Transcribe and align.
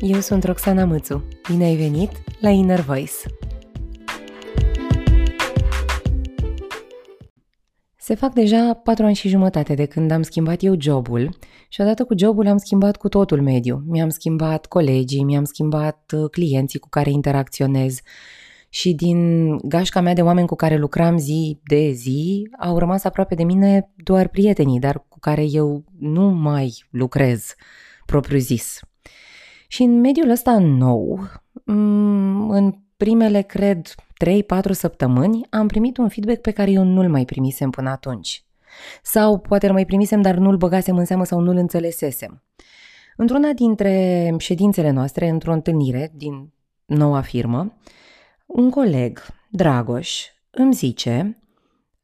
eu 0.00 0.20
sunt 0.20 0.44
Roxana 0.44 0.84
Mățu. 0.84 1.24
Bine 1.50 1.64
ai 1.64 1.76
venit 1.76 2.10
la 2.40 2.48
Inner 2.48 2.80
Voice! 2.80 3.12
Se 7.96 8.14
fac 8.14 8.32
deja 8.32 8.74
patru 8.74 9.04
ani 9.04 9.14
și 9.14 9.28
jumătate 9.28 9.74
de 9.74 9.84
când 9.84 10.10
am 10.10 10.22
schimbat 10.22 10.62
eu 10.62 10.74
jobul 10.80 11.36
și 11.68 11.80
odată 11.80 12.04
cu 12.04 12.14
jobul 12.18 12.46
am 12.46 12.56
schimbat 12.56 12.96
cu 12.96 13.08
totul 13.08 13.42
mediu. 13.42 13.82
Mi-am 13.86 14.08
schimbat 14.08 14.66
colegii, 14.66 15.24
mi-am 15.24 15.44
schimbat 15.44 16.12
uh, 16.16 16.30
clienții 16.30 16.78
cu 16.78 16.88
care 16.88 17.10
interacționez 17.10 18.00
și 18.68 18.94
din 18.94 19.56
gașca 19.56 20.00
mea 20.00 20.14
de 20.14 20.22
oameni 20.22 20.46
cu 20.46 20.54
care 20.54 20.76
lucram 20.76 21.18
zi 21.18 21.60
de 21.64 21.90
zi 21.90 22.48
au 22.58 22.78
rămas 22.78 23.04
aproape 23.04 23.34
de 23.34 23.44
mine 23.44 23.92
doar 23.96 24.28
prietenii, 24.28 24.78
dar 24.78 25.04
cu 25.08 25.18
care 25.18 25.44
eu 25.50 25.84
nu 25.98 26.30
mai 26.30 26.84
lucrez 26.90 27.54
propriu 28.06 28.38
zis. 28.38 28.80
Și 29.70 29.82
în 29.82 30.00
mediul 30.00 30.30
ăsta 30.30 30.58
nou, 30.58 31.20
mm, 31.64 32.50
în 32.50 32.74
primele, 32.96 33.40
cred, 33.40 33.94
3-4 34.18 34.72
săptămâni, 34.72 35.46
am 35.50 35.66
primit 35.66 35.96
un 35.96 36.08
feedback 36.08 36.40
pe 36.40 36.50
care 36.50 36.70
eu 36.70 36.84
nu-l 36.84 37.08
mai 37.08 37.24
primisem 37.24 37.70
până 37.70 37.90
atunci. 37.90 38.44
Sau 39.02 39.38
poate 39.38 39.66
îl 39.66 39.72
mai 39.72 39.84
primisem, 39.84 40.20
dar 40.20 40.34
nu-l 40.34 40.56
băgasem 40.56 40.96
în 40.96 41.04
seamă 41.04 41.24
sau 41.24 41.40
nu-l 41.40 41.56
înțelesesem. 41.56 42.42
Într-una 43.16 43.52
dintre 43.52 44.34
ședințele 44.38 44.90
noastre, 44.90 45.28
într-o 45.28 45.52
întâlnire 45.52 46.12
din 46.14 46.52
noua 46.84 47.20
firmă, 47.20 47.76
un 48.46 48.70
coleg, 48.70 49.26
Dragoș, 49.50 50.24
îmi 50.50 50.72
zice, 50.72 51.42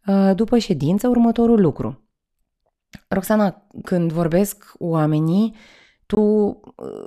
uh, 0.07 0.35
după 0.35 0.59
ședință, 0.59 1.09
următorul 1.09 1.61
lucru. 1.61 2.09
Roxana, 3.09 3.67
când 3.85 4.13
vorbesc 4.13 4.73
oamenii, 4.79 5.55
tu 6.07 6.21
uh, 6.21 6.57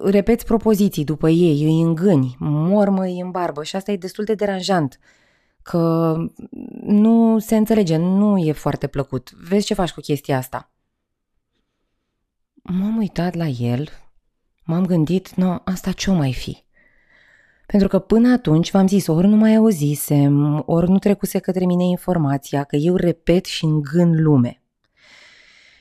repeți 0.03 0.45
propoziții 0.45 1.03
după 1.03 1.29
ei, 1.29 1.63
îi 1.63 1.81
îngâni, 1.81 2.35
mormăi 2.39 3.19
în 3.19 3.31
barbă 3.31 3.63
și 3.63 3.75
asta 3.75 3.91
e 3.91 3.97
destul 3.97 4.23
de 4.23 4.33
deranjant, 4.33 4.99
că 5.61 6.15
nu 6.81 7.39
se 7.39 7.55
înțelege, 7.55 7.97
nu 7.97 8.37
e 8.37 8.51
foarte 8.51 8.87
plăcut. 8.87 9.31
Vezi 9.31 9.65
ce 9.65 9.73
faci 9.73 9.91
cu 9.91 9.99
chestia 9.99 10.37
asta. 10.37 10.71
M-am 12.53 12.97
uitat 12.97 13.33
la 13.33 13.45
el, 13.45 13.89
m-am 14.63 14.85
gândit, 14.85 15.33
no, 15.33 15.57
asta 15.63 15.91
ce-o 15.91 16.13
mai 16.13 16.33
fi? 16.33 16.65
Pentru 17.65 17.87
că 17.87 17.99
până 17.99 18.31
atunci 18.31 18.71
v-am 18.71 18.87
zis, 18.87 19.07
ori 19.07 19.27
nu 19.27 19.35
mai 19.35 19.55
auzisem, 19.55 20.63
ori 20.65 20.89
nu 20.89 20.99
trecuse 20.99 21.39
către 21.39 21.65
mine 21.65 21.83
informația 21.83 22.63
că 22.63 22.75
eu 22.75 22.95
repet 22.95 23.45
și 23.45 23.65
îngân 23.65 24.23
lume. 24.23 24.61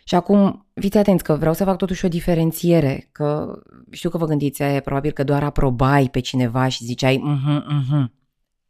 Și 0.08 0.14
acum, 0.14 0.66
fiți 0.74 0.98
atenți 0.98 1.24
că 1.24 1.34
vreau 1.34 1.54
să 1.54 1.64
fac 1.64 1.76
totuși 1.76 2.04
o 2.04 2.08
diferențiere, 2.08 3.08
că 3.12 3.58
știu 3.90 4.10
că 4.10 4.18
vă 4.18 4.26
gândiți, 4.26 4.62
e 4.62 4.80
probabil 4.80 5.12
că 5.12 5.24
doar 5.24 5.42
aprobai 5.42 6.08
pe 6.08 6.20
cineva 6.20 6.68
și 6.68 6.84
ziceai, 6.84 7.16
mhm, 7.16 7.64
mhm. 7.68 8.12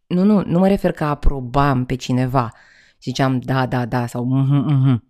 Nu, 0.07 0.25
nu, 0.25 0.43
nu 0.47 0.59
mă 0.59 0.69
refer 0.69 0.93
că 0.93 1.05
aprobam 1.05 1.85
pe 1.85 1.95
cineva. 1.95 2.53
Ziceam 3.03 3.39
da, 3.39 3.67
da, 3.67 3.87
da 3.87 4.07
sau 4.07 4.25
mhm, 4.25 4.55
mhm. 4.55 5.05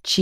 Ci 0.00 0.20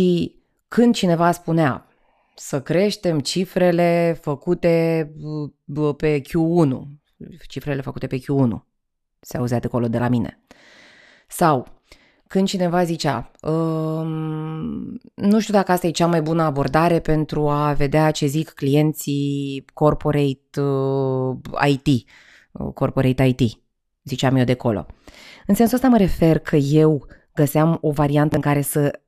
când 0.68 0.94
cineva 0.94 1.32
spunea 1.32 1.86
să 2.34 2.62
creștem 2.62 3.20
cifrele 3.20 4.18
făcute 4.20 5.10
pe 5.96 6.20
Q1, 6.20 6.70
cifrele 7.48 7.80
făcute 7.80 8.06
pe 8.06 8.18
Q1, 8.18 8.62
se 9.20 9.36
auzea 9.36 9.58
de 9.58 9.66
acolo 9.66 9.88
de 9.88 9.98
la 9.98 10.08
mine. 10.08 10.44
Sau 11.28 11.82
când 12.34 12.48
cineva 12.48 12.84
zicea, 12.84 13.30
ehm, 13.42 15.00
nu 15.14 15.40
știu 15.40 15.54
dacă 15.54 15.72
asta 15.72 15.86
e 15.86 15.90
cea 15.90 16.06
mai 16.06 16.22
bună 16.22 16.42
abordare 16.42 16.98
pentru 16.98 17.48
a 17.48 17.72
vedea 17.72 18.10
ce 18.10 18.26
zic 18.26 18.50
clienții 18.50 19.64
corporate 19.74 20.60
uh, 20.60 21.36
IT, 21.68 21.86
uh, 22.52 22.72
corporate 22.74 23.24
IT, 23.24 23.60
ziceam 24.04 24.36
eu 24.36 24.44
de 24.44 24.52
acolo. 24.52 24.86
În 25.46 25.54
sensul 25.54 25.74
ăsta 25.74 25.88
mă 25.88 25.96
refer 25.96 26.38
că 26.38 26.56
eu 26.56 27.06
găseam 27.34 27.78
o 27.80 27.90
variantă 27.90 28.36
în 28.36 28.42
care 28.42 28.60
să 28.60 29.00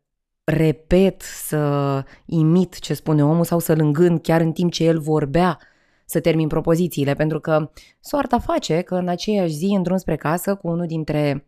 repet, 0.44 1.22
să 1.22 2.04
imit 2.26 2.78
ce 2.78 2.94
spune 2.94 3.25
omul 3.25 3.44
sau 3.44 3.58
să-l 3.58 3.81
îngând 3.81 4.20
chiar 4.20 4.41
în 4.41 4.53
timp 4.53 4.72
ce 4.72 4.84
el 4.84 5.00
vorbea 5.00 5.58
să 6.04 6.20
termin 6.20 6.48
propozițiile, 6.48 7.14
pentru 7.14 7.41
că 7.41 7.70
soarta 8.00 8.38
face 8.38 8.81
că 8.81 8.94
în 8.94 9.08
aceeași 9.08 9.54
zi, 9.54 9.72
în 9.76 9.82
drum 9.82 9.97
spre 9.97 10.16
casă, 10.16 10.54
cu 10.54 10.69
unul 10.69 10.87
dintre 10.87 11.47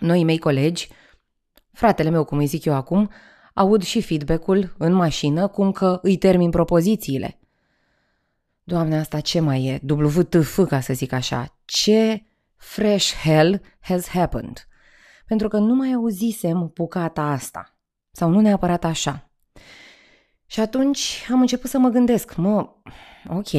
noi 0.00 0.24
mei 0.24 0.38
colegi, 0.38 0.88
fratele 1.72 2.10
meu, 2.10 2.24
cum 2.24 2.38
îi 2.38 2.46
zic 2.46 2.64
eu 2.64 2.74
acum, 2.74 3.10
aud 3.54 3.82
și 3.82 4.00
feedback-ul 4.00 4.74
în 4.78 4.92
mașină 4.92 5.48
cum 5.48 5.72
că 5.72 5.98
îi 6.02 6.16
termin 6.16 6.50
propozițiile. 6.50 7.40
Doamne, 8.64 8.98
asta 8.98 9.20
ce 9.20 9.40
mai 9.40 9.64
e? 9.64 9.80
WTF, 9.92 10.60
ca 10.68 10.80
să 10.80 10.92
zic 10.92 11.12
așa. 11.12 11.58
Ce 11.64 12.26
fresh 12.56 13.12
hell 13.22 13.60
has 13.80 14.08
happened? 14.08 14.66
Pentru 15.26 15.48
că 15.48 15.58
nu 15.58 15.74
mai 15.74 15.92
auzisem 15.92 16.70
bucata 16.74 17.22
asta. 17.22 17.76
Sau 18.10 18.30
nu 18.30 18.40
neapărat 18.40 18.84
așa. 18.84 19.30
Și 20.46 20.60
atunci 20.60 21.26
am 21.32 21.40
început 21.40 21.70
să 21.70 21.78
mă 21.78 21.88
gândesc, 21.88 22.34
mă, 22.34 22.68
ok, 23.28 23.50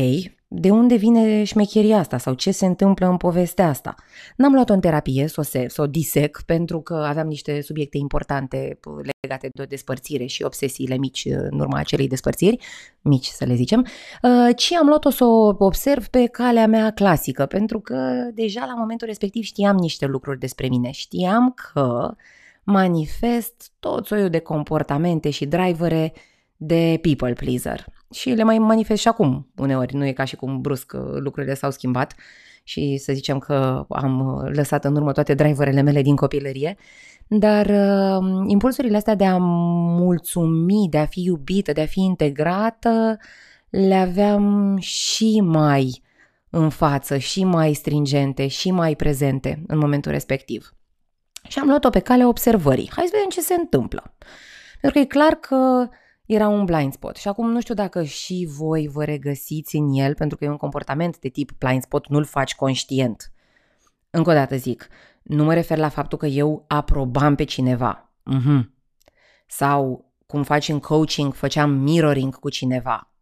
de 0.55 0.69
unde 0.69 0.95
vine 0.95 1.43
șmecheria 1.43 1.97
asta 1.97 2.17
sau 2.17 2.33
ce 2.33 2.51
se 2.51 2.65
întâmplă 2.65 3.07
în 3.07 3.17
povestea 3.17 3.67
asta. 3.67 3.95
N-am 4.35 4.53
luat-o 4.53 4.73
în 4.73 4.79
terapie 4.79 5.27
să 5.27 5.39
o, 5.39 5.43
se, 5.43 5.65
să 5.67 5.81
o 5.81 5.87
disec 5.87 6.41
pentru 6.45 6.81
că 6.81 6.93
aveam 6.93 7.27
niște 7.27 7.61
subiecte 7.61 7.97
importante 7.97 8.79
legate 9.21 9.49
de 9.53 9.61
o 9.61 9.65
despărțire 9.65 10.25
și 10.25 10.43
obsesiile 10.43 10.97
mici 10.97 11.25
în 11.25 11.59
urma 11.59 11.77
acelei 11.77 12.07
despărțiri, 12.07 12.57
mici 13.01 13.25
să 13.25 13.45
le 13.45 13.53
zicem, 13.53 13.79
uh, 14.21 14.55
ci 14.55 14.73
am 14.73 14.87
luat-o 14.87 15.09
să 15.09 15.23
o 15.23 15.55
observ 15.57 16.07
pe 16.07 16.25
calea 16.25 16.67
mea 16.67 16.91
clasică 16.91 17.45
pentru 17.45 17.79
că 17.79 18.29
deja 18.33 18.65
la 18.65 18.73
momentul 18.73 19.07
respectiv 19.07 19.43
știam 19.43 19.75
niște 19.75 20.05
lucruri 20.05 20.39
despre 20.39 20.67
mine. 20.67 20.91
Știam 20.91 21.51
că 21.51 22.15
manifest 22.63 23.71
tot 23.79 24.05
soiul 24.05 24.29
de 24.29 24.39
comportamente 24.39 25.29
și 25.29 25.45
drivere 25.45 26.13
de 26.57 26.99
people 27.01 27.33
pleaser 27.33 27.85
și 28.13 28.29
le 28.29 28.43
mai 28.43 28.57
manifest 28.57 29.01
și 29.01 29.07
acum 29.07 29.51
uneori, 29.55 29.95
nu 29.95 30.05
e 30.05 30.11
ca 30.11 30.23
și 30.23 30.35
cum 30.35 30.61
brusc 30.61 30.93
uh, 30.95 31.01
lucrurile 31.19 31.53
s-au 31.53 31.71
schimbat 31.71 32.15
și 32.63 32.97
să 32.97 33.13
zicem 33.13 33.37
că 33.37 33.85
am 33.89 34.19
uh, 34.19 34.51
lăsat 34.55 34.85
în 34.85 34.95
urmă 34.95 35.11
toate 35.11 35.33
driverele 35.33 35.81
mele 35.81 36.01
din 36.01 36.15
copilărie, 36.15 36.77
dar 37.27 37.65
uh, 37.65 38.43
impulsurile 38.47 38.97
astea 38.97 39.15
de 39.15 39.25
a 39.25 39.37
mulțumi, 39.37 40.87
de 40.89 40.97
a 40.97 41.05
fi 41.05 41.23
iubită, 41.23 41.71
de 41.71 41.81
a 41.81 41.85
fi 41.85 41.99
integrată, 41.99 43.17
le 43.69 43.95
aveam 43.95 44.77
și 44.79 45.41
mai 45.43 46.01
în 46.49 46.69
față, 46.69 47.17
și 47.17 47.43
mai 47.43 47.73
stringente, 47.73 48.47
și 48.47 48.71
mai 48.71 48.95
prezente 48.95 49.63
în 49.67 49.77
momentul 49.77 50.11
respectiv. 50.11 50.73
Și 51.47 51.59
am 51.59 51.67
luat-o 51.67 51.89
pe 51.89 51.99
calea 51.99 52.27
observării. 52.27 52.91
Hai 52.95 53.05
să 53.05 53.11
vedem 53.13 53.29
ce 53.29 53.41
se 53.41 53.53
întâmplă. 53.53 54.15
Pentru 54.81 54.99
că 54.99 55.05
e 55.05 55.17
clar 55.19 55.33
că 55.33 55.89
era 56.25 56.47
un 56.47 56.65
blind 56.65 56.93
spot 56.93 57.15
și 57.15 57.27
acum 57.27 57.51
nu 57.51 57.61
știu 57.61 57.73
dacă 57.73 58.03
și 58.03 58.47
voi 58.57 58.87
vă 58.87 59.03
regăsiți 59.03 59.75
în 59.75 59.93
el 59.93 60.15
pentru 60.15 60.37
că 60.37 60.45
e 60.45 60.49
un 60.49 60.57
comportament 60.57 61.19
de 61.19 61.29
tip 61.29 61.51
blind 61.57 61.81
spot, 61.81 62.07
nu-l 62.07 62.23
faci 62.23 62.55
conștient. 62.55 63.31
Încă 64.09 64.29
o 64.29 64.33
dată 64.33 64.55
zic, 64.55 64.87
nu 65.23 65.43
mă 65.43 65.53
refer 65.53 65.77
la 65.77 65.89
faptul 65.89 66.17
că 66.17 66.25
eu 66.25 66.65
aprobam 66.67 67.35
pe 67.35 67.43
cineva. 67.43 68.11
Mm-hmm. 68.31 68.69
Sau 69.47 70.11
cum 70.25 70.43
faci 70.43 70.67
în 70.67 70.79
coaching, 70.79 71.33
făceam 71.33 71.69
mirroring 71.71 72.39
cu 72.39 72.49
cineva. 72.49 73.13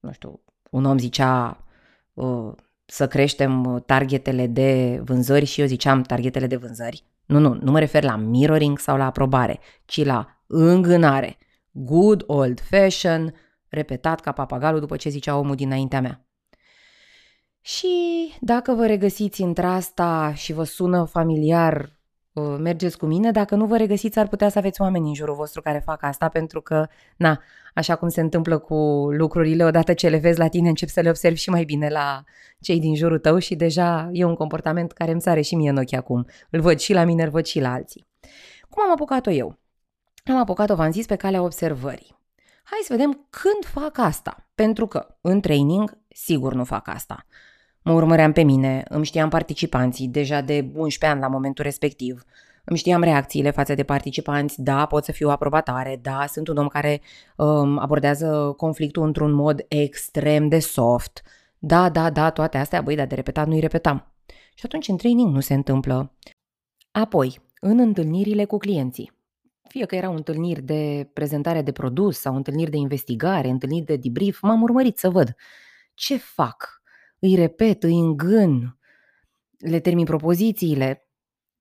Nu 0.00 0.12
știu, 0.12 0.40
un 0.70 0.84
om 0.84 0.98
zicea 0.98 1.64
uh, 2.12 2.52
să 2.84 3.08
creștem 3.08 3.82
targetele 3.86 4.46
de 4.46 5.00
vânzări 5.04 5.44
și 5.44 5.60
eu 5.60 5.66
ziceam 5.66 6.02
targetele 6.02 6.46
de 6.46 6.56
vânzări. 6.56 7.04
Nu, 7.26 7.38
nu, 7.38 7.54
nu 7.54 7.70
mă 7.70 7.78
refer 7.78 8.02
la 8.02 8.16
mirroring 8.16 8.78
sau 8.78 8.96
la 8.96 9.04
aprobare, 9.04 9.60
ci 9.84 10.04
la 10.04 10.42
îngânare 10.46 11.36
good 11.72 12.22
old 12.26 12.60
fashion, 12.60 13.34
repetat 13.68 14.20
ca 14.20 14.32
papagalul 14.32 14.80
după 14.80 14.96
ce 14.96 15.08
zicea 15.08 15.36
omul 15.36 15.54
dinaintea 15.54 16.00
mea. 16.00 16.26
Și 17.60 17.88
dacă 18.40 18.72
vă 18.72 18.86
regăsiți 18.86 19.42
într-asta 19.42 20.32
și 20.34 20.52
vă 20.52 20.64
sună 20.64 21.04
familiar, 21.04 21.96
uh, 22.32 22.56
mergeți 22.58 22.98
cu 22.98 23.06
mine, 23.06 23.30
dacă 23.30 23.54
nu 23.54 23.66
vă 23.66 23.76
regăsiți, 23.76 24.18
ar 24.18 24.28
putea 24.28 24.48
să 24.48 24.58
aveți 24.58 24.80
oameni 24.80 25.08
în 25.08 25.14
jurul 25.14 25.34
vostru 25.34 25.60
care 25.60 25.82
fac 25.84 26.02
asta, 26.02 26.28
pentru 26.28 26.60
că, 26.60 26.86
na, 27.16 27.40
așa 27.74 27.96
cum 27.96 28.08
se 28.08 28.20
întâmplă 28.20 28.58
cu 28.58 28.74
lucrurile, 29.10 29.64
odată 29.64 29.92
ce 29.92 30.08
le 30.08 30.16
vezi 30.16 30.38
la 30.38 30.48
tine, 30.48 30.68
încep 30.68 30.88
să 30.88 31.00
le 31.00 31.08
observi 31.08 31.38
și 31.38 31.50
mai 31.50 31.64
bine 31.64 31.88
la 31.88 32.24
cei 32.60 32.80
din 32.80 32.94
jurul 32.94 33.18
tău 33.18 33.38
și 33.38 33.54
deja 33.54 34.08
e 34.12 34.24
un 34.24 34.34
comportament 34.34 34.92
care 34.92 35.10
îmi 35.10 35.20
sare 35.20 35.40
și 35.40 35.54
mie 35.54 35.70
în 35.70 35.76
ochi 35.76 35.92
acum. 35.92 36.26
Îl 36.50 36.60
văd 36.60 36.78
și 36.78 36.92
la 36.92 37.04
mine, 37.04 37.22
îl 37.22 37.30
văd 37.30 37.44
și 37.44 37.60
la 37.60 37.72
alții. 37.72 38.06
Cum 38.68 38.82
am 38.82 38.90
apucat-o 38.90 39.30
eu? 39.30 39.61
Am 40.24 40.36
apucat-o, 40.36 40.74
v-am 40.74 40.92
zis, 40.92 41.06
pe 41.06 41.16
calea 41.16 41.42
observării. 41.42 42.20
Hai 42.64 42.78
să 42.82 42.92
vedem 42.92 43.26
când 43.30 43.82
fac 43.82 43.98
asta, 43.98 44.48
pentru 44.54 44.86
că 44.86 45.16
în 45.20 45.40
training 45.40 45.98
sigur 46.08 46.54
nu 46.54 46.64
fac 46.64 46.88
asta. 46.88 47.26
Mă 47.82 47.92
urmăream 47.92 48.32
pe 48.32 48.42
mine, 48.42 48.84
îmi 48.88 49.04
știam 49.04 49.28
participanții 49.28 50.08
deja 50.08 50.40
de 50.40 50.70
11 50.74 51.06
ani 51.06 51.20
la 51.20 51.28
momentul 51.28 51.64
respectiv, 51.64 52.24
îmi 52.64 52.78
știam 52.78 53.02
reacțiile 53.02 53.50
față 53.50 53.74
de 53.74 53.82
participanți, 53.82 54.62
da, 54.62 54.86
pot 54.86 55.04
să 55.04 55.12
fiu 55.12 55.28
aprobatare, 55.28 55.98
da, 56.02 56.24
sunt 56.26 56.48
un 56.48 56.56
om 56.56 56.68
care 56.68 57.00
um, 57.36 57.78
abordează 57.78 58.54
conflictul 58.56 59.02
într-un 59.02 59.32
mod 59.32 59.64
extrem 59.68 60.48
de 60.48 60.58
soft, 60.58 61.22
Da, 61.58 61.88
da, 61.90 62.10
da, 62.10 62.30
toate 62.30 62.58
astea, 62.58 62.80
băi, 62.80 62.96
dar 62.96 63.06
de 63.06 63.14
repetat 63.14 63.46
nu-i 63.46 63.60
repetam. 63.60 64.12
Și 64.54 64.64
atunci 64.64 64.88
în 64.88 64.96
training 64.96 65.34
nu 65.34 65.40
se 65.40 65.54
întâmplă. 65.54 66.12
Apoi, 66.90 67.40
în 67.60 67.78
întâlnirile 67.78 68.44
cu 68.44 68.58
clienții. 68.58 69.21
Fie 69.72 69.86
că 69.86 69.94
erau 69.94 70.14
întâlniri 70.14 70.62
de 70.62 71.10
prezentare 71.12 71.62
de 71.62 71.72
produs 71.72 72.18
sau 72.18 72.36
întâlniri 72.36 72.70
de 72.70 72.76
investigare, 72.76 73.48
întâlniri 73.48 73.84
de 73.84 73.96
debrief, 73.96 74.40
m-am 74.40 74.62
urmărit 74.62 74.98
să 74.98 75.10
văd 75.10 75.34
ce 75.94 76.16
fac. 76.16 76.82
Îi 77.18 77.34
repet, 77.34 77.82
îi 77.82 77.98
îngân, 77.98 78.78
le 79.58 79.80
termin 79.80 80.04
propozițiile. 80.04 81.08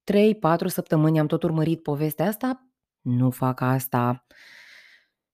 3-4 0.04 0.66
săptămâni 0.66 1.20
am 1.20 1.28
tot 1.28 1.44
urmărit 1.44 1.82
povestea 1.82 2.28
asta, 2.28 2.70
nu 3.02 3.30
fac 3.30 3.62
asta. 3.62 4.26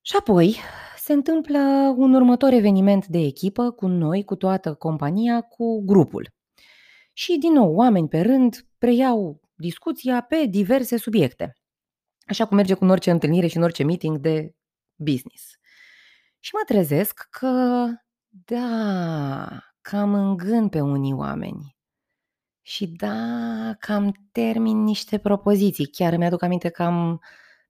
Și 0.01 0.15
apoi 0.19 0.55
se 0.97 1.13
întâmplă 1.13 1.59
un 1.97 2.13
următor 2.13 2.51
eveniment 2.51 3.07
de 3.07 3.19
echipă 3.19 3.71
cu 3.71 3.87
noi, 3.87 4.23
cu 4.23 4.35
toată 4.35 4.73
compania, 4.73 5.41
cu 5.41 5.85
grupul. 5.85 6.29
Și 7.13 7.37
din 7.37 7.53
nou, 7.53 7.73
oameni 7.73 8.07
pe 8.07 8.21
rând 8.21 8.67
preiau 8.77 9.41
discuția 9.55 10.21
pe 10.21 10.45
diverse 10.45 10.97
subiecte. 10.97 11.57
Așa 12.27 12.45
cum 12.45 12.55
merge 12.55 12.73
cu 12.73 12.85
orice 12.85 13.11
întâlnire 13.11 13.47
și 13.47 13.57
în 13.57 13.63
orice 13.63 13.83
meeting 13.83 14.17
de 14.17 14.55
business. 14.95 15.43
Și 16.39 16.51
mă 16.53 16.61
trezesc 16.65 17.27
că, 17.29 17.85
da, 18.29 19.59
cam 19.81 20.13
îngân 20.13 20.69
pe 20.69 20.81
unii 20.81 21.13
oameni. 21.13 21.77
Și 22.61 22.87
da, 22.87 23.75
cam 23.79 24.29
termin 24.31 24.83
niște 24.83 25.17
propoziții. 25.17 25.87
Chiar 25.87 26.13
îmi 26.13 26.25
aduc 26.25 26.41
aminte 26.41 26.69
că 26.69 26.83
am 26.83 27.21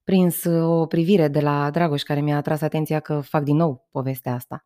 prins 0.04 0.44
o 0.44 0.86
privire 0.86 1.28
de 1.28 1.40
la 1.40 1.70
Dragoș 1.72 2.02
care 2.02 2.22
mi-a 2.22 2.38
atras 2.38 2.62
atenția 2.62 3.00
că 3.00 3.22
fac 3.22 3.44
din 3.44 3.56
nou 3.56 3.88
povestea 3.92 4.34
asta. 4.34 4.66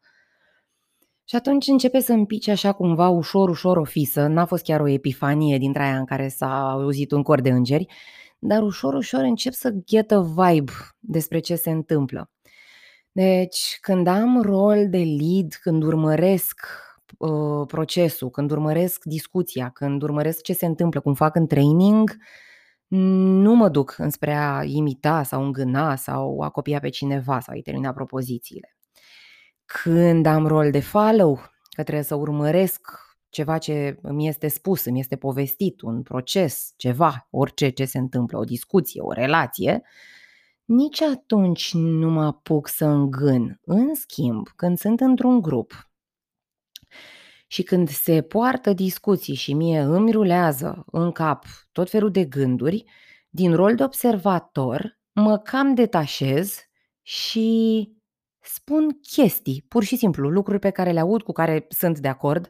Și 1.24 1.36
atunci 1.36 1.68
începe 1.68 2.00
să 2.00 2.14
împice 2.14 2.52
așa 2.52 2.72
cumva 2.72 3.10
ușor, 3.10 3.50
ușor 3.50 3.78
o 3.78 3.84
fisă. 3.84 4.28
N-a 4.28 4.46
fost 4.46 4.64
chiar 4.64 4.80
o 4.80 4.88
epifanie 4.88 5.58
dintre 5.58 5.84
aia 5.84 5.98
în 5.98 6.06
care 6.06 6.28
s-a 6.28 6.70
auzit 6.70 7.12
un 7.12 7.24
cor 7.24 7.42
de 7.42 7.50
îngeri, 7.50 7.86
dar 8.44 8.62
ușor, 8.64 8.94
ușor 8.94 9.24
încep 9.24 9.54
să 9.54 9.70
ghetă 9.86 10.34
vibe 10.36 10.72
despre 11.00 11.40
ce 11.40 11.56
se 11.56 11.70
întâmplă. 11.70 12.30
Deci, 13.12 13.78
când 13.82 14.08
am 14.08 14.42
rol 14.42 14.90
de 14.90 14.98
lead, 14.98 15.54
când 15.62 15.84
urmăresc 15.84 16.60
uh, 17.18 17.68
procesul, 17.68 18.30
când 18.30 18.52
urmăresc 18.52 19.04
discuția, 19.04 19.70
când 19.70 20.02
urmăresc 20.02 20.42
ce 20.42 20.54
se 20.54 20.66
întâmplă, 20.66 21.00
cum 21.00 21.14
fac 21.14 21.36
în 21.36 21.48
training, 21.48 22.18
nu 22.88 23.56
mă 23.56 23.70
duc 23.70 23.96
înspre 23.98 24.34
a 24.34 24.64
imita 24.64 25.24
sau 25.24 25.44
îngâna 25.44 25.96
sau 25.96 26.42
a 26.42 26.50
copia 26.50 26.80
pe 26.80 26.90
cineva 26.90 27.40
sau 27.40 27.54
a-i 27.54 27.62
termina 27.62 27.94
propozițiile. 27.94 28.76
Când 29.66 30.26
am 30.26 30.48
rol 30.48 30.72
de 30.72 30.80
follow, 30.80 31.36
că 31.70 31.84
trebuie 31.84 32.04
să 32.04 32.16
urmăresc 32.16 33.00
ceva 33.32 33.58
ce 33.58 33.98
îmi 34.02 34.28
este 34.28 34.48
spus, 34.48 34.86
îmi 34.86 35.00
este 35.00 35.16
povestit, 35.16 35.82
un 35.82 36.02
proces, 36.02 36.74
ceva, 36.78 37.28
orice 37.30 37.70
ce 37.70 37.86
se 37.86 37.98
întâmplă, 37.98 38.38
o 38.38 38.44
discuție, 38.44 39.02
o 39.02 39.12
relație, 39.12 39.82
nici 40.66 41.02
atunci 41.02 41.74
nu 41.74 42.10
mă 42.10 42.24
apuc 42.24 42.68
să 42.68 42.86
îngân. 42.86 43.60
În 43.64 43.96
schimb, 43.96 44.48
când 44.56 44.78
sunt 44.78 45.00
într-un 45.00 45.42
grup 45.42 45.92
și 47.48 47.64
când 47.64 47.90
se 47.90 48.22
poartă 48.22 48.74
discuții 48.74 49.36
și 49.36 49.54
mie 49.54 49.80
îmi 49.80 50.12
rulează 50.12 50.84
în 50.92 51.12
cap 51.12 51.46
tot 51.72 51.90
felul 51.90 52.12
de 52.12 52.26
gânduri, 52.26 52.84
din 53.30 53.56
rol 53.56 53.76
de 53.76 53.84
observator 53.84 55.00
mă 55.12 55.38
cam 55.38 55.74
detașez 55.74 56.60
și 57.02 57.90
spun 58.42 59.00
chestii, 59.02 59.66
pur 59.68 59.84
și 59.84 59.96
simplu, 59.96 60.30
lucruri 60.30 60.60
pe 60.60 60.70
care 60.70 60.92
le 60.92 61.00
aud, 61.00 61.22
cu 61.22 61.32
care 61.32 61.66
sunt 61.70 62.00
de 62.00 62.08
acord. 62.08 62.50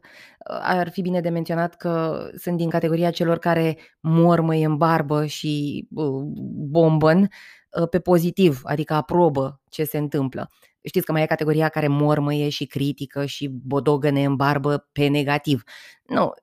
Ar 0.61 0.89
fi 0.89 1.01
bine 1.01 1.21
de 1.21 1.29
menționat 1.29 1.75
că 1.75 2.25
sunt 2.35 2.57
din 2.57 2.69
categoria 2.69 3.11
celor 3.11 3.37
care 3.37 3.77
mormăie 3.99 4.65
în 4.65 4.77
barbă 4.77 5.25
și 5.25 5.87
uh, 5.93 6.23
bombăn 6.69 7.21
uh, 7.21 7.89
pe 7.89 7.99
pozitiv, 7.99 8.61
adică 8.63 8.93
aprobă 8.93 9.61
ce 9.69 9.83
se 9.83 9.97
întâmplă. 9.97 10.49
Știți 10.83 11.05
că 11.05 11.11
mai 11.11 11.21
e 11.21 11.25
categoria 11.25 11.69
care 11.69 11.87
mormăie 11.87 12.49
și 12.49 12.65
critică 12.65 13.25
și 13.25 13.47
bodogăne 13.47 14.23
în 14.23 14.35
barbă 14.35 14.89
pe 14.91 15.07
negativ. 15.07 15.63
Nu, 16.05 16.33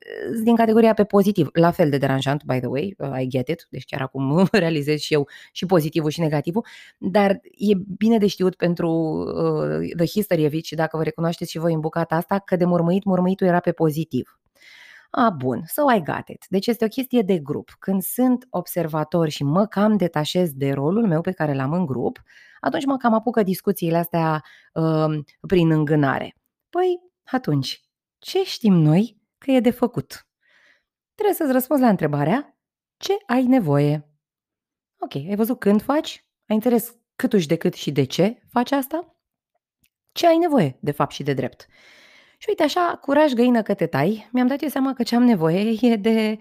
din 0.42 0.56
categoria 0.56 0.94
pe 0.94 1.04
pozitiv. 1.04 1.48
La 1.52 1.70
fel 1.70 1.90
de 1.90 1.98
deranjant, 1.98 2.44
by 2.44 2.58
the 2.58 2.66
way, 2.66 2.94
uh, 2.98 3.20
I 3.20 3.28
get 3.28 3.48
it, 3.48 3.66
deci 3.70 3.84
chiar 3.84 4.00
acum 4.00 4.48
realizez 4.52 4.98
și 4.98 5.12
eu 5.12 5.28
și 5.52 5.66
pozitivul 5.66 6.10
și 6.10 6.20
negativul, 6.20 6.66
dar 6.98 7.30
e 7.42 7.74
bine 7.96 8.18
de 8.18 8.26
știut 8.26 8.54
pentru 8.54 8.90
uh, 8.90 9.96
The 9.96 10.06
History 10.06 10.46
of 10.46 10.52
It 10.52 10.64
și 10.64 10.74
dacă 10.74 10.96
vă 10.96 11.02
recunoașteți 11.02 11.50
și 11.50 11.58
voi 11.58 11.72
în 11.72 11.80
bucata 11.80 12.14
asta, 12.16 12.38
că 12.38 12.56
de 12.56 12.64
mormăit, 12.64 13.04
mormăitul 13.04 13.46
era 13.46 13.60
pe 13.60 13.72
pozitiv. 13.72 14.38
A, 15.10 15.30
bun, 15.30 15.62
so 15.66 15.92
I 15.92 16.02
got 16.02 16.28
it. 16.28 16.46
Deci 16.48 16.66
este 16.66 16.84
o 16.84 16.88
chestie 16.88 17.22
de 17.22 17.38
grup. 17.38 17.76
Când 17.78 18.02
sunt 18.02 18.46
observator 18.50 19.28
și 19.28 19.44
mă 19.44 19.66
cam 19.66 19.96
detașez 19.96 20.52
de 20.52 20.72
rolul 20.72 21.06
meu 21.06 21.20
pe 21.20 21.32
care 21.32 21.54
l-am 21.54 21.72
în 21.72 21.86
grup, 21.86 22.22
atunci 22.60 22.84
mă 22.84 22.96
cam 22.96 23.14
apucă 23.14 23.42
discuțiile 23.42 23.98
astea 23.98 24.42
uh, 24.72 25.18
prin 25.48 25.70
îngânare. 25.70 26.36
Păi, 26.70 27.00
atunci, 27.24 27.82
ce 28.18 28.44
știm 28.44 28.74
noi 28.74 29.22
că 29.38 29.50
e 29.50 29.60
de 29.60 29.70
făcut? 29.70 30.28
Trebuie 31.14 31.36
să-ți 31.36 31.52
răspunzi 31.52 31.82
la 31.82 31.88
întrebarea 31.88 32.58
ce 32.96 33.12
ai 33.26 33.44
nevoie. 33.44 34.08
Ok, 34.98 35.14
ai 35.14 35.36
văzut 35.36 35.58
când 35.58 35.82
faci? 35.82 36.26
Ai 36.46 36.56
înțeles 36.56 36.96
câtuși 37.16 37.46
de 37.46 37.56
cât 37.56 37.74
și 37.74 37.92
de 37.92 38.04
ce 38.04 38.42
faci 38.50 38.72
asta? 38.72 39.16
Ce 40.12 40.26
ai 40.26 40.36
nevoie, 40.36 40.78
de 40.80 40.90
fapt 40.90 41.12
și 41.12 41.22
de 41.22 41.32
drept? 41.32 41.66
Și 42.40 42.46
uite 42.48 42.62
așa, 42.62 42.98
curaj 43.00 43.32
găină 43.32 43.62
că 43.62 43.74
te 43.74 43.86
tai, 43.86 44.28
mi-am 44.32 44.46
dat 44.46 44.62
eu 44.62 44.68
seama 44.68 44.92
că 44.92 45.02
ce 45.02 45.14
am 45.14 45.22
nevoie 45.22 45.74
e 45.92 45.96
de 45.96 46.36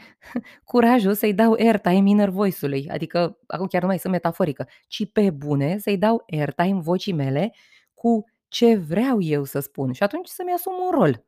curajul 0.63 1.13
să-i 1.13 1.33
dau 1.33 1.53
airtime 1.53 2.09
inner 2.09 2.29
voice-ului, 2.29 2.89
adică 2.89 3.39
acum 3.47 3.67
chiar 3.67 3.81
nu 3.81 3.87
mai 3.87 3.99
sunt 3.99 4.13
metaforică, 4.13 4.67
ci 4.87 5.11
pe 5.11 5.29
bune 5.29 5.77
să-i 5.77 5.97
dau 5.97 6.23
airtime 6.31 6.79
vocii 6.81 7.13
mele 7.13 7.53
cu 7.93 8.23
ce 8.47 8.75
vreau 8.75 9.21
eu 9.21 9.43
să 9.43 9.59
spun 9.59 9.91
și 9.91 10.03
atunci 10.03 10.27
să-mi 10.27 10.51
asum 10.51 10.73
un 10.85 10.91
rol. 10.91 11.25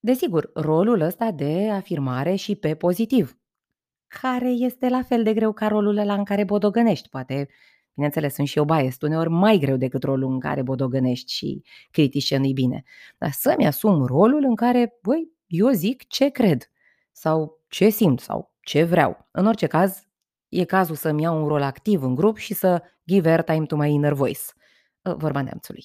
Desigur, 0.00 0.50
rolul 0.54 1.00
ăsta 1.00 1.30
de 1.30 1.68
afirmare 1.70 2.34
și 2.34 2.56
pe 2.56 2.74
pozitiv, 2.74 3.38
care 4.06 4.48
este 4.48 4.88
la 4.88 5.02
fel 5.02 5.22
de 5.22 5.34
greu 5.34 5.52
ca 5.52 5.68
rolul 5.68 5.96
ăla 5.96 6.14
în 6.14 6.24
care 6.24 6.44
bodogănești. 6.44 7.08
Poate 7.08 7.48
Bineînțeles, 7.94 8.34
sunt 8.34 8.48
și 8.48 8.58
eu 8.58 8.64
biased, 8.64 9.02
uneori 9.02 9.28
mai 9.28 9.58
greu 9.58 9.76
decât 9.76 10.02
rolul 10.02 10.32
în 10.32 10.40
care 10.40 10.62
bodogănești 10.62 11.32
și 11.32 11.62
critici 11.90 12.24
ce 12.24 12.36
nu-i 12.36 12.52
bine. 12.52 12.82
Dar 13.18 13.30
să-mi 13.30 13.66
asum 13.66 14.04
rolul 14.04 14.44
în 14.44 14.54
care, 14.54 14.98
băi, 15.02 15.32
eu 15.46 15.70
zic 15.70 16.06
ce 16.06 16.28
cred 16.28 16.70
sau 17.12 17.60
ce 17.68 17.88
simt 17.88 18.20
sau 18.20 18.54
ce 18.60 18.84
vreau. 18.84 19.28
În 19.30 19.46
orice 19.46 19.66
caz, 19.66 20.06
e 20.48 20.64
cazul 20.64 20.94
să-mi 20.94 21.22
iau 21.22 21.42
un 21.42 21.48
rol 21.48 21.62
activ 21.62 22.02
în 22.02 22.14
grup 22.14 22.36
și 22.36 22.54
să 22.54 22.82
give 23.06 23.30
airtime 23.30 23.66
to 23.66 23.76
my 23.76 23.92
inner 23.92 24.12
voice. 24.12 24.40
Ă, 25.04 25.14
vorba 25.14 25.42
neamțului. 25.42 25.84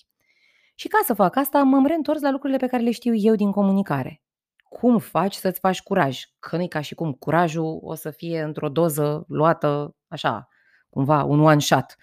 Și 0.75 0.88
ca 0.88 1.00
să 1.05 1.13
fac 1.13 1.36
asta, 1.36 1.63
m-am 1.63 1.86
reîntors 1.86 2.22
la 2.22 2.31
lucrurile 2.31 2.58
pe 2.58 2.67
care 2.67 2.84
le 2.84 2.91
știu 2.91 3.15
eu 3.15 3.36
din 3.36 3.51
comunicare. 3.51 4.22
Cum 4.70 4.98
faci 4.98 5.34
să-ți 5.34 5.60
faci 5.60 5.81
curaj? 5.81 6.22
Că 6.39 6.58
nu 6.58 6.67
ca 6.67 6.81
și 6.81 6.96
cum 6.96 7.13
curajul 7.13 7.79
o 7.81 7.93
să 7.93 8.10
fie 8.10 8.41
într-o 8.41 8.70
doză 8.70 9.25
luată 9.27 9.96
așa, 10.08 10.48
cumva 10.89 11.24
un 11.24 11.39
one 11.39 11.60
shot, 11.60 11.96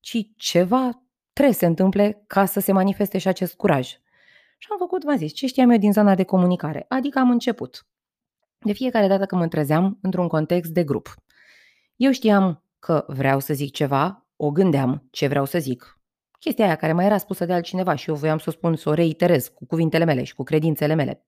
ci 0.00 0.18
ceva 0.36 1.02
trebuie 1.32 1.54
să 1.54 1.60
se 1.60 1.66
întâmple 1.66 2.24
ca 2.26 2.44
să 2.44 2.60
se 2.60 2.72
manifeste 2.72 3.18
și 3.18 3.28
acest 3.28 3.54
curaj. 3.54 3.88
Și 4.58 4.68
am 4.70 4.78
făcut, 4.78 5.04
v-am 5.04 5.16
zis, 5.16 5.32
ce 5.32 5.46
știam 5.46 5.70
eu 5.70 5.78
din 5.78 5.92
zona 5.92 6.14
de 6.14 6.24
comunicare, 6.24 6.84
adică 6.88 7.18
am 7.18 7.30
început. 7.30 7.86
De 8.58 8.72
fiecare 8.72 9.06
dată 9.06 9.26
când 9.26 9.40
mă 9.40 9.48
trezeam 9.48 9.98
într-un 10.02 10.28
context 10.28 10.70
de 10.70 10.84
grup. 10.84 11.14
Eu 11.96 12.10
știam 12.10 12.62
că 12.78 13.04
vreau 13.08 13.40
să 13.40 13.54
zic 13.54 13.72
ceva, 13.72 14.26
o 14.36 14.50
gândeam 14.50 15.08
ce 15.10 15.26
vreau 15.26 15.44
să 15.44 15.58
zic. 15.58 15.98
Chestia 16.38 16.64
aia 16.64 16.76
care 16.76 16.92
mai 16.92 17.04
era 17.04 17.18
spusă 17.18 17.44
de 17.44 17.52
altcineva 17.52 17.94
și 17.94 18.08
eu 18.08 18.14
voiam 18.14 18.38
să 18.38 18.44
o 18.48 18.52
spun, 18.52 18.76
să 18.76 18.88
o 18.88 18.92
reiterez 18.92 19.48
cu 19.48 19.66
cuvintele 19.66 20.04
mele 20.04 20.22
și 20.22 20.34
cu 20.34 20.42
credințele 20.42 20.94
mele, 20.94 21.26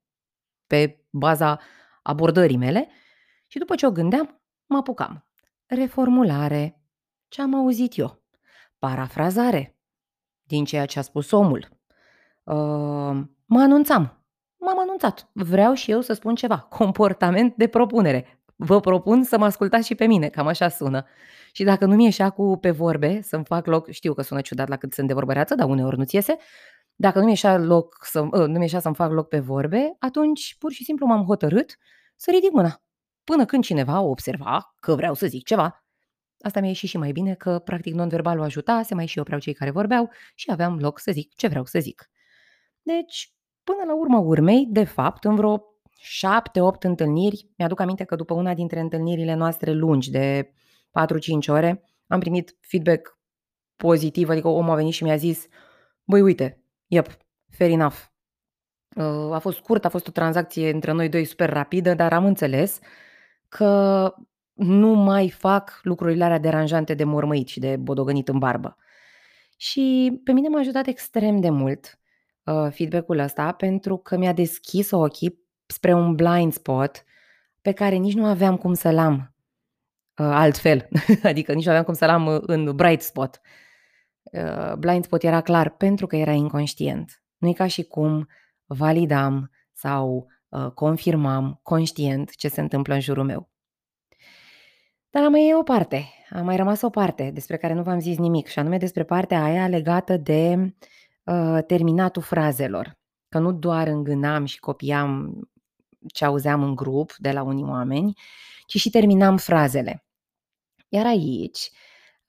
pe 0.67 1.05
baza 1.11 1.61
abordării 2.03 2.57
mele 2.57 2.89
și 3.47 3.59
după 3.59 3.75
ce 3.75 3.87
o 3.87 3.91
gândeam, 3.91 4.43
mă 4.67 4.77
apucam. 4.77 5.27
Reformulare, 5.67 6.81
ce 7.37 7.43
am 7.43 7.55
auzit 7.55 7.99
eu. 7.99 8.23
Parafrazare 8.79 9.77
din 10.43 10.65
ceea 10.65 10.87
ce 10.87 10.99
a 10.99 11.03
spus 11.03 11.31
omul. 11.31 11.69
Uh, 12.45 13.25
mă 13.45 13.61
anunțam. 13.61 14.25
M-am 14.57 14.79
anunțat. 14.79 15.29
Vreau 15.33 15.75
și 15.75 15.91
eu 15.91 16.01
să 16.01 16.13
spun 16.13 16.35
ceva. 16.35 16.59
Comportament 16.79 17.57
de 17.57 17.67
propunere. 17.67 18.41
Vă 18.57 18.81
propun 18.81 19.23
să 19.23 19.39
mă 19.39 19.45
ascultați 19.45 19.87
și 19.87 19.95
pe 19.95 20.07
mine, 20.07 20.29
cam 20.29 20.47
așa 20.47 20.69
sună. 20.69 21.05
Și 21.53 21.65
dacă 21.65 21.85
nu 21.87 21.95
mi 21.95 22.05
ieșea 22.05 22.31
cu 22.31 22.57
pe 22.61 22.71
vorbe, 22.71 23.21
să-mi 23.23 23.45
fac 23.45 23.67
loc, 23.67 23.91
știu 23.91 24.15
că 24.15 24.23
sună 24.23 24.41
ciudat 24.41 24.69
la 24.69 24.77
cât 24.77 24.93
sunt 24.93 25.07
de 25.07 25.15
vorbăreață, 25.15 25.55
dar 25.55 25.69
uneori 25.69 25.99
nu-ți 25.99 26.15
iese, 26.15 26.37
dacă 26.95 27.19
nu 27.19 27.25
mi 27.25 27.31
ieșea, 27.31 27.59
loc 27.59 27.97
să, 28.01 28.21
uh, 28.21 28.31
nu 28.31 28.57
mi 28.57 28.61
ieșea 28.61 28.81
să-mi 28.81 28.95
fac 28.95 29.13
loc 29.13 29.29
pe 29.29 29.39
vorbe, 29.39 29.97
atunci 29.99 30.57
pur 30.59 30.73
și 30.73 30.85
simplu 30.85 31.07
m-am 31.07 31.25
hotărât 31.25 31.77
să 32.17 32.31
ridic 32.31 32.53
mâna. 32.53 32.83
Până 33.25 33.45
când 33.45 33.65
cineva 33.65 34.01
observa 34.01 34.75
că 34.81 34.95
vreau 34.95 35.15
să 35.15 35.27
zic 35.27 35.45
ceva. 35.45 35.86
Asta 36.41 36.61
mi-a 36.61 36.69
ieșit 36.69 36.89
și 36.89 36.97
mai 36.99 37.13
bine 37.13 37.35
că, 37.35 37.59
practic, 37.59 37.95
non-verbalul 37.95 38.45
ajuta, 38.45 38.83
se 38.83 38.95
mai 38.95 39.07
și 39.07 39.19
opreau 39.19 39.41
cei 39.41 39.53
care 39.53 39.71
vorbeau 39.71 40.11
și 40.35 40.51
aveam 40.51 40.79
loc 40.79 40.99
să 40.99 41.13
zic 41.13 41.35
ce 41.35 41.49
vreau 41.49 41.65
să 41.65 41.79
zic. 41.79 42.11
Deci, 42.83 43.33
până 43.65 43.83
la 43.87 43.95
urmă 43.95 44.19
urmei, 44.19 44.67
de 44.71 44.85
fapt, 44.85 45.25
în 45.25 45.35
vreo 45.35 45.65
șapte, 45.99 46.61
opt 46.61 46.85
întâlniri, 46.85 47.49
mi-aduc 47.57 47.81
aminte 47.81 48.05
că 48.05 48.17
după 48.17 48.35
una 48.35 48.55
dintre 48.55 48.81
întâlnirile 48.81 49.35
noastre 49.35 49.73
lungi 49.73 50.11
de 50.11 50.53
4-5 50.91 51.47
ore, 51.47 51.85
am 52.07 52.21
primit 52.21 52.57
feedback 52.61 53.19
pozitiv, 53.77 54.29
adică 54.29 54.49
omul 54.49 54.73
a 54.73 54.75
venit 54.75 54.93
și 54.93 55.03
mi-a 55.03 55.17
zis, 55.17 55.47
băi, 56.05 56.21
uite, 56.21 56.63
yep, 56.87 57.07
fair 57.51 57.71
enough. 57.71 57.97
Uh, 58.97 59.33
a 59.33 59.39
fost 59.39 59.57
scurt, 59.57 59.85
a 59.85 59.89
fost 59.89 60.09
o 60.09 60.11
tranzacție 60.11 60.71
între 60.71 60.93
noi 60.93 61.09
doi 61.09 61.25
super 61.25 61.51
rapidă, 61.51 61.95
dar 61.95 62.13
am 62.13 62.25
înțeles 62.25 62.79
că 63.49 64.15
nu 64.57 64.89
mai 64.89 65.31
fac 65.31 65.81
lucrurile 65.83 66.25
alea 66.25 66.39
deranjante 66.39 66.95
de 66.95 67.05
mormăit 67.05 67.49
și 67.49 67.61
de 67.61 67.77
bodogănit 67.77 68.29
în 68.29 68.39
barbă. 68.39 68.77
Și 69.57 70.21
pe 70.25 70.33
mine 70.33 70.49
m-a 70.49 70.59
ajutat 70.59 70.87
extrem 70.87 71.41
de 71.41 71.51
mult 71.51 71.99
uh, 72.45 72.69
feedback-ul 72.71 73.19
ăsta 73.19 73.53
pentru 73.53 73.97
că 73.97 74.17
mi-a 74.17 74.33
deschis 74.33 74.91
ochii 74.91 75.39
spre 75.67 75.93
un 75.93 76.15
blind 76.15 76.53
spot 76.53 77.05
pe 77.63 77.73
care 77.73 77.95
nici 77.95 78.15
nu 78.15 78.25
aveam 78.25 78.57
cum 78.57 78.75
să-l 78.75 78.99
am 78.99 79.35
uh, 80.17 80.27
altfel. 80.31 80.89
adică 81.23 81.53
nici 81.53 81.65
nu 81.65 81.71
aveam 81.71 81.85
cum 81.85 81.95
să-l 81.95 82.09
am 82.09 82.27
uh, 82.27 82.43
în 82.47 82.75
bright 82.75 83.03
spot. 83.03 83.41
Uh, 84.23 84.75
blind 84.79 85.05
spot 85.05 85.23
era 85.23 85.41
clar 85.41 85.71
pentru 85.71 86.07
că 86.07 86.17
era 86.17 86.33
inconștient. 86.33 87.23
Nu 87.37 87.49
e 87.49 87.53
ca 87.53 87.67
și 87.67 87.83
cum 87.83 88.29
validam 88.67 89.51
sau 89.73 90.27
uh, 90.49 90.71
confirmam 90.71 91.61
conștient 91.63 92.31
ce 92.37 92.49
se 92.49 92.61
întâmplă 92.61 92.95
în 92.95 93.01
jurul 93.01 93.25
meu. 93.25 93.51
Dar 95.17 95.29
mai 95.29 95.49
e 95.49 95.55
o 95.55 95.63
parte, 95.63 96.09
a 96.31 96.41
mai 96.41 96.57
rămas 96.57 96.83
o 96.83 96.91
parte 96.91 97.31
despre 97.31 97.57
care 97.57 97.73
nu 97.73 97.83
v-am 97.83 98.01
zis 98.01 98.19
nimic, 98.19 98.47
și 98.47 98.59
anume 98.59 98.79
despre 98.79 99.05
partea 99.05 99.43
aia 99.43 99.69
legată 99.69 100.17
de 100.17 100.75
uh, 101.25 101.59
terminatul 101.67 102.23
frazelor. 102.23 102.99
Că 103.29 103.39
nu 103.39 103.53
doar 103.53 103.87
îngânam 103.87 104.45
și 104.45 104.61
copiam 104.61 105.39
ce 106.15 106.25
auzeam 106.25 106.63
în 106.63 106.75
grup 106.75 107.15
de 107.19 107.31
la 107.31 107.43
unii 107.43 107.65
oameni, 107.65 108.15
ci 108.67 108.77
și 108.77 108.91
terminam 108.91 109.37
frazele. 109.37 110.05
Iar 110.89 111.07
aici 111.07 111.71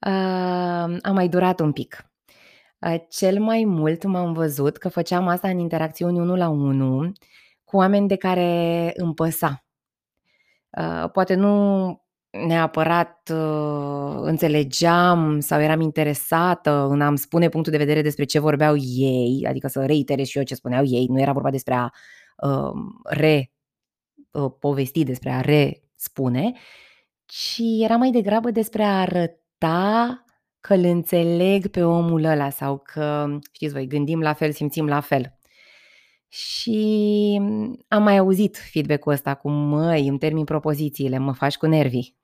uh, 0.06 0.96
a 1.02 1.10
mai 1.12 1.28
durat 1.28 1.60
un 1.60 1.72
pic. 1.72 2.10
Uh, 2.78 2.96
cel 3.08 3.40
mai 3.40 3.64
mult 3.64 4.04
m-am 4.04 4.32
văzut 4.32 4.76
că 4.76 4.88
făceam 4.88 5.28
asta 5.28 5.48
în 5.48 5.58
interacțiuni 5.58 6.18
unul 6.18 6.38
la 6.38 6.48
unul 6.48 7.12
cu 7.64 7.76
oameni 7.76 8.08
de 8.08 8.16
care 8.16 8.92
îmi 8.96 9.14
păsa. 9.14 9.64
Uh, 10.78 11.10
poate 11.10 11.34
nu 11.34 12.07
neapărat 12.30 13.30
uh, 13.32 14.18
înțelegeam 14.20 15.40
sau 15.40 15.60
eram 15.60 15.80
interesată 15.80 16.86
în 16.90 17.00
a-mi 17.00 17.18
spune 17.18 17.48
punctul 17.48 17.72
de 17.72 17.78
vedere 17.78 18.02
despre 18.02 18.24
ce 18.24 18.38
vorbeau 18.38 18.76
ei, 18.76 19.46
adică 19.48 19.68
să 19.68 19.86
reiterez 19.86 20.26
și 20.26 20.38
eu 20.38 20.44
ce 20.44 20.54
spuneau 20.54 20.84
ei, 20.84 21.06
nu 21.06 21.20
era 21.20 21.32
vorba 21.32 21.50
despre 21.50 21.74
a 21.74 21.90
uh, 22.36 22.72
re 23.02 23.50
uh, 24.30 24.52
povesti, 24.58 25.04
despre 25.04 25.30
a 25.30 25.40
re-spune, 25.40 26.52
ci 27.24 27.60
era 27.80 27.96
mai 27.96 28.10
degrabă 28.10 28.50
despre 28.50 28.82
a 28.82 29.00
arăta 29.00 30.24
că 30.60 30.74
îl 30.74 30.84
înțeleg 30.84 31.66
pe 31.66 31.82
omul 31.82 32.24
ăla 32.24 32.50
sau 32.50 32.78
că, 32.78 33.38
știți 33.52 33.72
voi, 33.72 33.86
gândim 33.86 34.20
la 34.20 34.32
fel, 34.32 34.52
simțim 34.52 34.86
la 34.86 35.00
fel. 35.00 35.37
Și 36.28 37.40
am 37.88 38.02
mai 38.02 38.16
auzit 38.16 38.56
feedback-ul 38.56 39.12
ăsta 39.12 39.34
cu 39.34 39.50
măi, 39.50 40.08
îmi 40.08 40.18
termin 40.18 40.44
propozițiile, 40.44 41.18
mă 41.18 41.32
faci 41.32 41.56
cu 41.56 41.66
nervii 41.66 42.16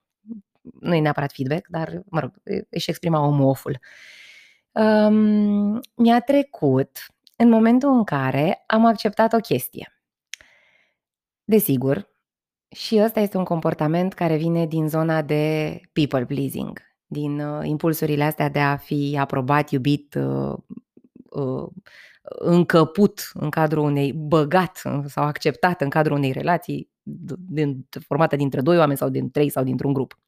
nu 0.80 0.94
e 0.94 1.00
neapărat 1.00 1.32
feedback, 1.32 1.66
dar, 1.68 2.02
mă 2.08 2.20
rog, 2.20 2.32
își 2.70 2.90
exprima 2.90 3.26
omoful. 3.26 3.78
Um, 4.72 5.80
mi-a 5.94 6.20
trecut 6.20 7.06
în 7.36 7.48
momentul 7.48 7.88
în 7.88 8.04
care 8.04 8.64
am 8.66 8.84
acceptat 8.84 9.32
o 9.32 9.38
chestie. 9.38 9.98
Desigur, 11.44 12.08
și 12.68 13.00
ăsta 13.02 13.20
este 13.20 13.36
un 13.36 13.44
comportament 13.44 14.12
care 14.12 14.36
vine 14.36 14.66
din 14.66 14.88
zona 14.88 15.22
de 15.22 15.80
people 15.92 16.24
pleasing, 16.24 16.80
din 17.06 17.40
uh, 17.40 17.66
impulsurile 17.66 18.24
astea 18.24 18.48
de 18.48 18.60
a 18.60 18.76
fi 18.76 19.16
aprobat, 19.20 19.70
iubit, 19.70 20.14
uh, 20.14 20.54
uh, 21.30 21.68
încăput 22.28 23.30
în 23.34 23.50
cadrul 23.50 23.84
unei, 23.84 24.12
băgat 24.12 24.82
sau 25.06 25.24
acceptat 25.24 25.80
în 25.80 25.88
cadrul 25.88 26.16
unei 26.16 26.32
relații 26.32 26.90
din, 27.48 27.86
formată 28.06 28.36
dintre 28.36 28.60
doi 28.60 28.78
oameni 28.78 28.98
sau 28.98 29.08
din 29.08 29.30
trei 29.30 29.48
sau 29.48 29.64
dintr-un 29.64 29.92
grup. 29.92 30.18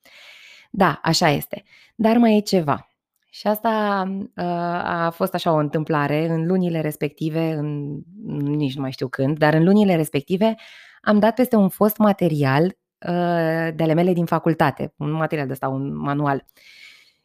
Da, 0.70 1.00
așa 1.02 1.28
este. 1.28 1.62
Dar 1.94 2.16
mai 2.16 2.36
e 2.36 2.40
ceva. 2.40 2.88
Și 3.30 3.46
asta 3.46 4.04
uh, 4.18 4.44
a 4.84 5.10
fost 5.14 5.34
așa 5.34 5.52
o 5.52 5.56
întâmplare 5.56 6.28
în 6.28 6.46
lunile 6.46 6.80
respective, 6.80 7.52
în, 7.52 7.98
nici 8.42 8.74
nu 8.74 8.80
mai 8.80 8.92
știu 8.92 9.08
când, 9.08 9.38
dar 9.38 9.54
în 9.54 9.64
lunile 9.64 9.96
respective 9.96 10.54
am 11.00 11.18
dat 11.18 11.34
peste 11.34 11.56
un 11.56 11.68
fost 11.68 11.96
material 11.96 12.64
uh, 12.64 13.68
de 13.74 13.82
ale 13.82 13.94
mele 13.94 14.12
din 14.12 14.24
facultate, 14.24 14.94
un 14.96 15.10
material 15.10 15.46
de 15.46 15.52
ăsta, 15.52 15.68
un 15.68 15.96
manual. 15.96 16.44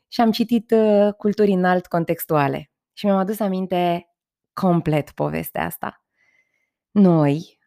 Și 0.07 0.21
am 0.21 0.31
citit 0.31 0.71
uh, 0.71 1.13
culturi 1.17 1.51
înalt 1.51 1.87
contextuale 1.87 2.71
și 2.93 3.05
mi-am 3.05 3.17
adus 3.17 3.39
aminte 3.39 4.10
complet 4.53 5.11
povestea 5.11 5.65
asta. 5.65 6.03
Noi, 6.91 7.59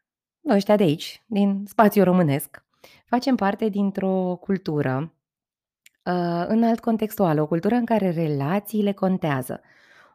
ăștia 0.48 0.76
de 0.76 0.82
aici, 0.82 1.22
din 1.26 1.64
spațiul 1.66 2.04
românesc, 2.04 2.64
facem 3.06 3.36
parte 3.36 3.68
dintr-o 3.68 4.36
cultură 4.40 5.14
uh, 6.04 6.44
înalt 6.46 6.80
contextuală, 6.80 7.42
o 7.42 7.46
cultură 7.46 7.74
în 7.74 7.84
care 7.84 8.10
relațiile 8.10 8.92
contează, 8.92 9.60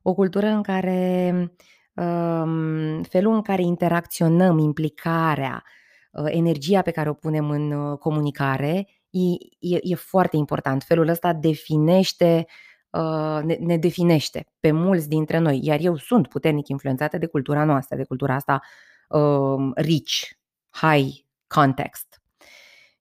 o 0.01 0.13
cultură 0.13 0.47
în 0.47 0.61
care 0.61 1.33
um, 1.93 3.01
felul 3.03 3.33
în 3.33 3.41
care 3.41 3.61
interacționăm, 3.61 4.57
implicarea, 4.57 5.63
uh, 6.11 6.25
energia 6.27 6.81
pe 6.81 6.91
care 6.91 7.09
o 7.09 7.13
punem 7.13 7.49
în 7.49 7.71
uh, 7.71 7.97
comunicare 7.97 8.87
e, 9.09 9.29
e, 9.59 9.79
e 9.81 9.95
foarte 9.95 10.37
important. 10.37 10.83
Felul 10.83 11.07
ăsta 11.07 11.33
definește 11.33 12.45
uh, 12.47 12.68
ne, 13.43 13.55
ne 13.59 13.77
definește 13.77 14.47
pe 14.59 14.71
mulți 14.71 15.07
dintre 15.07 15.37
noi, 15.37 15.59
iar 15.63 15.79
eu 15.81 15.97
sunt 15.97 16.27
puternic 16.27 16.67
influențată 16.67 17.17
de 17.17 17.25
cultura 17.25 17.63
noastră, 17.63 17.95
de 17.95 18.03
cultura 18.03 18.33
asta 18.33 18.61
uh, 19.09 19.71
rich, 19.75 20.13
high 20.69 21.15
context. 21.47 22.21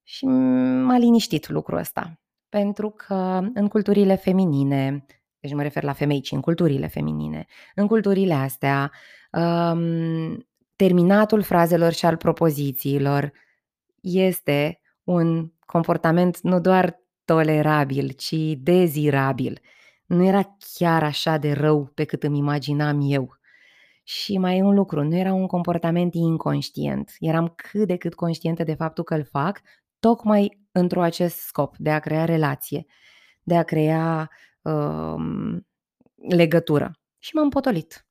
Și 0.02 0.25
m-a 0.25 0.99
liniștit 0.99 1.49
lucrul 1.49 1.78
ăsta, 1.78 2.21
pentru 2.49 2.90
că 2.90 3.40
în 3.54 3.68
culturile 3.68 4.14
feminine, 4.14 5.04
deci 5.40 5.52
mă 5.52 5.62
refer 5.62 5.83
la 5.83 5.92
femei, 5.92 6.21
ci 6.21 6.30
în 6.30 6.40
culturile 6.40 6.87
feminine, 6.87 7.47
în 7.75 7.87
culturile 7.87 8.35
astea, 8.35 8.92
um, 9.33 10.47
terminatul 10.76 11.42
frazelor 11.42 11.92
și 11.92 12.07
al 12.07 12.16
propozițiilor 12.16 13.33
este 14.00 14.80
un 15.04 15.52
comportament 15.66 16.40
nu 16.40 16.61
doar 16.61 17.00
tolerabil, 17.25 18.11
ci 18.11 18.35
dezirabil. 18.57 19.61
Nu 20.09 20.25
era 20.25 20.57
chiar 20.75 21.03
așa 21.03 21.37
de 21.37 21.53
rău 21.53 21.91
pe 21.95 22.05
cât 22.05 22.23
îmi 22.23 22.38
imaginam 22.38 22.99
eu. 23.03 23.37
Și 24.03 24.38
mai 24.38 24.59
e 24.59 24.62
un 24.62 24.75
lucru, 24.75 25.03
nu 25.03 25.17
era 25.17 25.33
un 25.33 25.47
comportament 25.47 26.15
inconștient. 26.15 27.11
Eram 27.19 27.53
cât 27.57 27.87
de 27.87 27.97
cât 27.97 28.15
conștientă 28.15 28.65
de 28.65 28.75
faptul 28.75 29.05
că 29.05 29.15
îl 29.15 29.25
fac, 29.25 29.61
tocmai 29.99 30.61
într-o 30.73 31.03
acest 31.03 31.37
scop, 31.37 31.77
de 31.77 31.91
a 31.91 31.99
crea 31.99 32.25
relație, 32.25 32.87
de 33.43 33.57
a 33.57 33.62
crea 33.62 34.31
um, 34.62 35.67
legătură. 36.29 36.93
Și 37.19 37.35
m-am 37.35 37.49
potolit. 37.49 38.07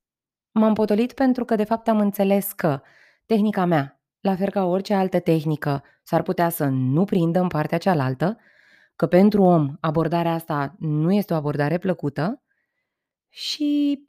M-am 0.52 0.74
potolit 0.74 1.14
pentru 1.14 1.46
că, 1.46 1.56
de 1.56 1.64
fapt, 1.64 1.88
am 1.88 2.00
înțeles 2.00 2.52
că 2.52 2.82
tehnica 3.26 3.66
mea, 3.66 4.02
la 4.20 4.36
fel 4.36 4.50
ca 4.50 4.66
orice 4.66 4.94
altă 4.94 5.20
tehnică, 5.20 5.84
s-ar 6.04 6.22
putea 6.22 6.50
să 6.50 6.66
nu 6.66 7.06
prindă 7.06 7.40
în 7.40 7.48
partea 7.48 7.78
cealaltă, 7.78 8.38
că 8.98 9.08
pentru 9.08 9.42
om 9.44 9.76
abordarea 9.80 10.34
asta 10.34 10.76
nu 10.80 11.14
este 11.14 11.34
o 11.34 11.36
abordare 11.36 11.78
plăcută 11.78 12.44
și 13.30 14.00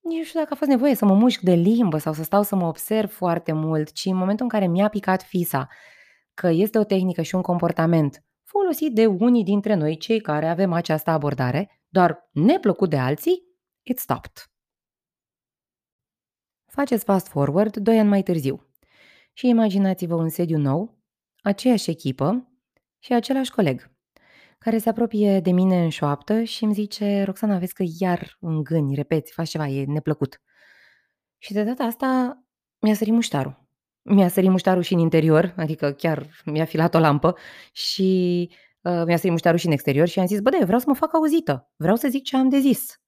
nici 0.00 0.18
nu 0.18 0.24
știu 0.24 0.38
dacă 0.38 0.52
a 0.52 0.56
fost 0.56 0.70
nevoie 0.70 0.94
să 0.94 1.04
mă 1.04 1.14
mușc 1.14 1.40
de 1.40 1.52
limbă 1.52 1.98
sau 1.98 2.12
să 2.12 2.22
stau 2.22 2.42
să 2.42 2.56
mă 2.56 2.66
observ 2.66 3.10
foarte 3.10 3.52
mult, 3.52 3.92
ci 3.92 4.04
în 4.04 4.16
momentul 4.16 4.44
în 4.44 4.50
care 4.50 4.66
mi-a 4.66 4.88
picat 4.88 5.22
fisa 5.22 5.68
că 6.34 6.48
este 6.48 6.78
o 6.78 6.84
tehnică 6.84 7.22
și 7.22 7.34
un 7.34 7.42
comportament 7.42 8.24
folosit 8.42 8.94
de 8.94 9.06
unii 9.06 9.44
dintre 9.44 9.74
noi, 9.74 9.96
cei 9.96 10.20
care 10.20 10.48
avem 10.48 10.72
această 10.72 11.10
abordare, 11.10 11.82
doar 11.88 12.28
neplăcut 12.32 12.90
de 12.90 12.98
alții, 12.98 13.42
it 13.82 13.98
stopped. 13.98 14.32
Faceți 16.66 17.04
fast 17.04 17.28
forward 17.28 17.76
doi 17.76 17.98
ani 17.98 18.08
mai 18.08 18.22
târziu 18.22 18.66
și 19.32 19.48
imaginați-vă 19.48 20.14
un 20.14 20.28
sediu 20.28 20.58
nou, 20.58 20.98
aceeași 21.42 21.90
echipă 21.90 22.52
și 22.98 23.12
același 23.12 23.50
coleg 23.50 23.91
care 24.62 24.78
se 24.78 24.88
apropie 24.88 25.40
de 25.40 25.50
mine 25.50 25.82
în 25.82 25.88
șoaptă 25.88 26.42
și 26.42 26.64
îmi 26.64 26.74
zice 26.74 27.22
Roxana, 27.22 27.58
vezi 27.58 27.74
că 27.74 27.84
iar 27.98 28.36
în 28.40 28.62
gâni, 28.62 28.94
repeți, 28.94 29.32
faci 29.32 29.48
ceva, 29.48 29.66
e 29.66 29.84
neplăcut. 29.84 30.40
Și 31.38 31.52
de 31.52 31.62
data 31.62 31.84
asta 31.84 32.38
mi-a 32.78 32.94
sărit 32.94 33.12
muștarul. 33.12 33.68
Mi-a 34.02 34.28
sărit 34.28 34.50
muștarul 34.50 34.82
și 34.82 34.92
în 34.92 34.98
interior, 34.98 35.54
adică 35.56 35.92
chiar 35.92 36.26
mi-a 36.44 36.64
filat 36.64 36.94
o 36.94 36.98
lampă 36.98 37.36
și 37.72 38.50
uh, 38.80 39.02
mi-a 39.06 39.16
sărit 39.16 39.30
muștarul 39.30 39.58
și 39.58 39.66
în 39.66 39.72
exterior 39.72 40.06
și 40.06 40.18
am 40.18 40.26
zis, 40.26 40.40
bă, 40.40 40.50
de, 40.50 40.64
vreau 40.64 40.78
să 40.78 40.84
mă 40.88 40.94
fac 40.94 41.14
auzită, 41.14 41.70
vreau 41.76 41.96
să 41.96 42.08
zic 42.08 42.22
ce 42.22 42.36
am 42.36 42.48
de 42.48 42.58
zis. 42.58 43.00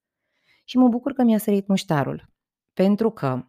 Și 0.64 0.76
mă 0.76 0.88
bucur 0.88 1.12
că 1.12 1.22
mi-a 1.22 1.38
sărit 1.38 1.66
muștarul, 1.66 2.30
pentru 2.72 3.10
că 3.10 3.44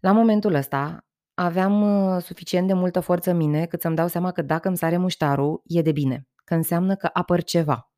La 0.00 0.12
momentul 0.12 0.54
ăsta 0.54 1.06
aveam 1.34 1.82
uh, 1.82 2.22
suficient 2.22 2.66
de 2.66 2.72
multă 2.72 3.00
forță 3.00 3.30
în 3.30 3.36
mine 3.36 3.66
cât 3.66 3.80
să-mi 3.80 3.96
dau 3.96 4.08
seama 4.08 4.32
că 4.32 4.42
dacă 4.42 4.68
îmi 4.68 4.76
sare 4.76 4.96
muștarul, 4.96 5.62
e 5.64 5.82
de 5.82 5.92
bine, 5.92 6.28
că 6.44 6.54
înseamnă 6.54 6.96
că 6.96 7.10
apăr 7.12 7.42
ceva. 7.42 7.92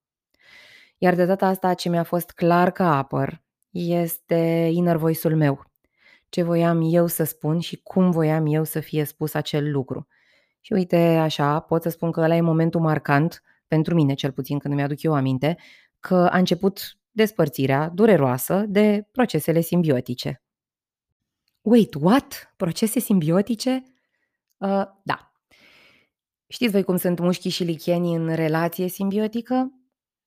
Iar 0.98 1.14
de 1.14 1.24
data 1.24 1.46
asta 1.46 1.74
ce 1.74 1.88
mi-a 1.88 2.02
fost 2.02 2.30
clar 2.30 2.70
că 2.70 2.82
apăr 2.82 3.42
este 3.70 4.68
inner 4.72 4.96
voice-ul 4.96 5.36
meu. 5.36 5.64
Ce 6.28 6.42
voiam 6.42 6.80
eu 6.84 7.06
să 7.06 7.24
spun 7.24 7.58
și 7.58 7.76
cum 7.82 8.10
voiam 8.10 8.46
eu 8.46 8.64
să 8.64 8.80
fie 8.80 9.04
spus 9.04 9.34
acel 9.34 9.70
lucru. 9.70 10.06
Și 10.60 10.72
uite, 10.72 10.96
așa, 10.96 11.60
pot 11.60 11.82
să 11.82 11.88
spun 11.88 12.10
că 12.10 12.20
ăla 12.20 12.34
e 12.34 12.40
momentul 12.40 12.80
marcant, 12.80 13.42
pentru 13.66 13.94
mine 13.94 14.14
cel 14.14 14.32
puțin 14.32 14.58
când 14.58 14.74
mi-aduc 14.74 15.02
eu 15.02 15.14
aminte, 15.14 15.56
că 16.00 16.14
a 16.14 16.38
început 16.38 16.98
despărțirea 17.10 17.88
dureroasă 17.88 18.64
de 18.68 19.08
procesele 19.12 19.60
simbiotice. 19.60 20.42
Wait, 21.60 21.94
what? 21.94 22.52
Procese 22.56 23.00
simbiotice? 23.00 23.82
Uh, 24.56 24.84
da. 25.02 25.25
Știți 26.48 26.72
voi 26.72 26.82
cum 26.82 26.96
sunt 26.96 27.18
mușchii 27.18 27.50
și 27.50 27.64
lichienii 27.64 28.14
în 28.14 28.34
relație 28.34 28.88
simbiotică? 28.88 29.72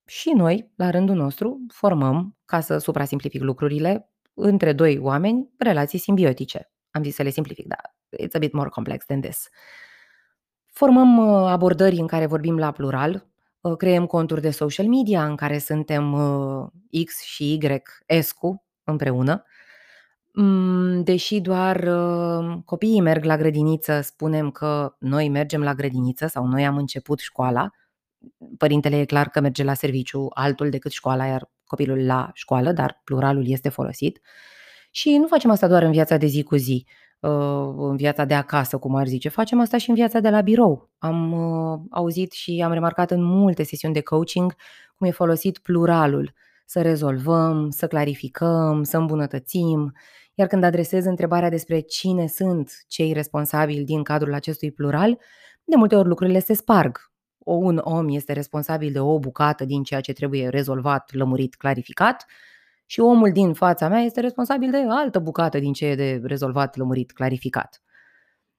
Și 0.06 0.30
noi, 0.30 0.72
la 0.76 0.90
rândul 0.90 1.16
nostru, 1.16 1.66
formăm, 1.68 2.36
ca 2.44 2.60
să 2.60 2.78
suprasimplific 2.78 3.42
lucrurile, 3.42 4.10
între 4.34 4.72
doi 4.72 4.98
oameni 4.98 5.48
relații 5.58 5.98
simbiotice. 5.98 6.70
Am 6.90 7.02
zis 7.02 7.14
să 7.14 7.22
le 7.22 7.30
simplific, 7.30 7.66
dar 7.66 7.96
it's 8.22 8.32
a 8.32 8.38
bit 8.38 8.52
more 8.52 8.68
complex 8.68 9.04
than 9.04 9.20
this. 9.20 9.48
Formăm 10.66 11.18
uh, 11.18 11.46
abordări 11.48 11.96
în 11.96 12.06
care 12.06 12.26
vorbim 12.26 12.58
la 12.58 12.70
plural, 12.70 13.28
uh, 13.60 13.76
creăm 13.76 14.06
conturi 14.06 14.40
de 14.40 14.50
social 14.50 14.86
media 14.86 15.24
în 15.24 15.36
care 15.36 15.58
suntem 15.58 16.12
uh, 16.12 16.66
X 17.04 17.22
și 17.22 17.52
Y 17.52 17.82
escu 18.06 18.64
împreună. 18.84 19.44
Mm, 20.32 21.02
deși 21.02 21.40
doar 21.40 21.88
copiii 22.64 23.00
merg 23.00 23.24
la 23.24 23.36
grădiniță, 23.36 24.00
spunem 24.00 24.50
că 24.50 24.94
noi 24.98 25.28
mergem 25.28 25.62
la 25.62 25.74
grădiniță 25.74 26.26
sau 26.26 26.46
noi 26.46 26.66
am 26.66 26.76
început 26.76 27.18
școala, 27.18 27.70
părintele 28.58 28.98
e 29.00 29.04
clar 29.04 29.28
că 29.28 29.40
merge 29.40 29.62
la 29.64 29.74
serviciu 29.74 30.26
altul 30.34 30.70
decât 30.70 30.92
școala, 30.92 31.26
iar 31.26 31.50
copilul 31.64 32.06
la 32.06 32.30
școală, 32.34 32.72
dar 32.72 33.00
pluralul 33.04 33.48
este 33.48 33.68
folosit. 33.68 34.20
Și 34.90 35.16
nu 35.16 35.26
facem 35.26 35.50
asta 35.50 35.68
doar 35.68 35.82
în 35.82 35.90
viața 35.90 36.16
de 36.16 36.26
zi 36.26 36.42
cu 36.42 36.56
zi, 36.56 36.86
uh, 37.20 37.74
în 37.76 37.96
viața 37.96 38.24
de 38.24 38.34
acasă, 38.34 38.78
cum 38.78 38.94
ar 38.94 39.06
zice. 39.06 39.28
Facem 39.28 39.60
asta 39.60 39.78
și 39.78 39.88
în 39.88 39.94
viața 39.94 40.20
de 40.20 40.30
la 40.30 40.40
birou. 40.40 40.90
Am 40.98 41.32
uh, 41.32 41.80
auzit 41.90 42.32
și 42.32 42.62
am 42.64 42.72
remarcat 42.72 43.10
în 43.10 43.22
multe 43.22 43.62
sesiuni 43.62 43.94
de 43.94 44.00
coaching 44.00 44.54
cum 44.96 45.06
e 45.06 45.10
folosit 45.10 45.58
pluralul. 45.58 46.32
Să 46.70 46.82
rezolvăm, 46.82 47.70
să 47.70 47.86
clarificăm, 47.86 48.82
să 48.82 48.96
îmbunătățim. 48.96 49.92
Iar 50.34 50.48
când 50.48 50.64
adresez 50.64 51.04
întrebarea 51.04 51.48
despre 51.48 51.80
cine 51.80 52.26
sunt 52.26 52.84
cei 52.88 53.12
responsabili 53.12 53.84
din 53.84 54.02
cadrul 54.02 54.34
acestui 54.34 54.72
plural, 54.72 55.18
de 55.64 55.76
multe 55.76 55.96
ori 55.96 56.08
lucrurile 56.08 56.38
se 56.38 56.52
sparg 56.52 57.10
un 57.38 57.80
om 57.82 58.08
este 58.08 58.32
responsabil 58.32 58.92
de 58.92 59.00
o 59.00 59.18
bucată 59.18 59.64
din 59.64 59.82
ceea 59.82 60.00
ce 60.00 60.12
trebuie 60.12 60.48
rezolvat, 60.48 61.12
lămurit, 61.12 61.54
clarificat 61.54 62.26
și 62.86 63.00
omul 63.00 63.32
din 63.32 63.52
fața 63.52 63.88
mea 63.88 64.00
este 64.00 64.20
responsabil 64.20 64.70
de 64.70 64.84
altă 64.88 65.18
bucată 65.18 65.58
din 65.58 65.72
ce 65.72 65.86
e 65.86 65.94
de 65.94 66.20
rezolvat, 66.24 66.76
lămurit, 66.76 67.12
clarificat. 67.12 67.82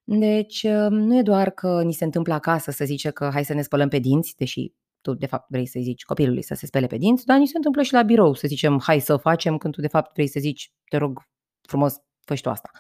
Deci 0.04 0.64
um, 0.64 0.94
nu 0.94 1.18
e 1.18 1.22
doar 1.22 1.50
că 1.50 1.82
ni 1.84 1.94
se 1.94 2.04
întâmplă 2.04 2.34
acasă 2.34 2.72
să 2.72 2.86
zice 2.86 3.10
că 3.10 3.30
hai 3.34 3.46
să 3.46 3.54
ne 3.54 3.62
spălăm 3.62 3.88
pe 3.90 4.00
dinți, 4.00 4.36
deși 4.38 4.74
tu 5.02 5.14
de 5.14 5.26
fapt 5.26 5.46
vrei 5.50 5.66
să 5.66 5.80
zici 5.82 6.04
copilului 6.04 6.44
să 6.44 6.54
se 6.54 6.66
spele 6.66 6.88
pe 6.88 6.98
dinți, 6.98 7.26
dar 7.26 7.38
ni 7.38 7.48
se 7.48 7.56
întâmplă 7.56 7.82
și 7.82 7.94
la 7.94 8.02
birou 8.02 8.34
să 8.34 8.48
zicem 8.48 8.80
hai 8.80 9.00
să 9.00 9.18
facem 9.18 9.58
când 9.58 9.74
tu 9.74 9.82
de 9.82 9.88
fapt 9.88 10.14
vrei 10.14 10.28
să 10.28 10.40
zici 10.40 10.74
te 10.90 10.98
rog 10.98 11.22
frumos 11.62 11.96
fă 12.26 12.34
tu 12.42 12.50
asta, 12.50 12.72